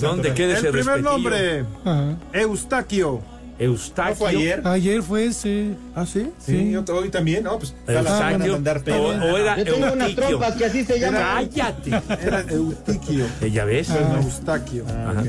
[0.00, 1.10] ¿Dónde queda ese El primer respetillo?
[1.10, 2.16] nombre, Ajá.
[2.32, 3.20] Eustaquio.
[3.56, 4.10] Eustaquio.
[4.10, 4.62] ¿No fue ayer?
[4.66, 5.76] Ayer fue ese.
[5.94, 6.28] ¿Ah, sí?
[6.44, 7.56] Sí, yo hoy también, ¿no?
[7.58, 8.10] Pues Eustaquio.
[8.18, 11.22] van a mandar o, era Yo tengo unas trompas que así se llaman.
[11.22, 11.90] ¡Cállate!
[12.20, 13.26] Era Eutiquio.
[13.52, 13.90] ¿Ya ves?
[13.90, 14.84] Eustaquio.
[14.88, 15.26] Ah, ok.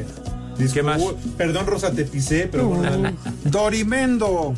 [0.74, 1.02] ¿Qué más?
[1.38, 3.12] Perdón, Rosa, te pisé, pero bueno,
[3.46, 4.54] Dorimendo.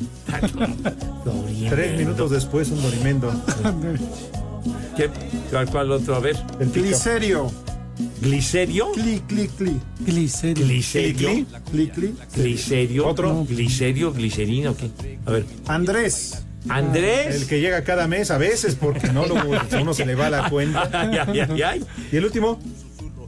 [1.69, 3.31] tres minutos después un dorimendo.
[4.95, 5.09] ¿Qué?
[5.51, 6.15] ¿Cuál, cuál otro?
[6.15, 6.35] A ver.
[6.59, 6.71] El.
[6.71, 7.51] Glicerio.
[8.21, 8.91] ¿Glicerio?
[8.93, 9.79] Cli, cli, cli.
[9.99, 10.65] Glicerio.
[10.65, 11.29] ¿Glicerio?
[11.71, 12.15] Cli, cli.
[12.35, 13.07] ¿Glicerio?
[13.07, 13.45] Otro.
[13.45, 14.13] ¿Glicerio?
[14.13, 15.17] ¿Glicerina qué?
[15.25, 15.45] A ver.
[15.67, 16.43] Andrés.
[16.69, 17.35] ¿Andrés?
[17.35, 20.49] El que llega cada mes a veces porque no a uno se le va la
[20.49, 20.89] cuenta.
[20.93, 21.85] Ay, ay, ay, ay.
[22.11, 22.59] Y el último,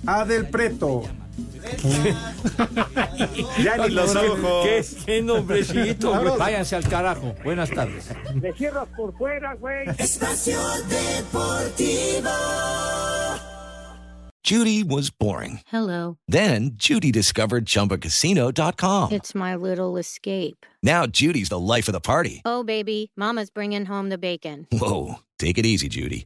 [0.06, 1.04] Adel Preto.
[3.64, 4.66] ya ni los ojos.
[4.66, 6.38] ¿Qué, qué nombrecito, güey.
[6.38, 7.36] Váyanse al carajo.
[7.44, 8.10] Buenas tardes.
[8.36, 9.88] Me cierras por fuera, güey.
[9.98, 12.30] Espacio Deportivo.
[14.44, 15.60] Judy was boring.
[15.68, 16.18] Hello.
[16.28, 19.12] Then Judy discovered ChumbaCasino.com.
[19.12, 20.66] It's my little escape.
[20.82, 22.42] Now Judy's the life of the party.
[22.46, 24.66] Oh, baby, Mama's bringing home the bacon.
[24.72, 26.26] Whoa, take it easy, Judy.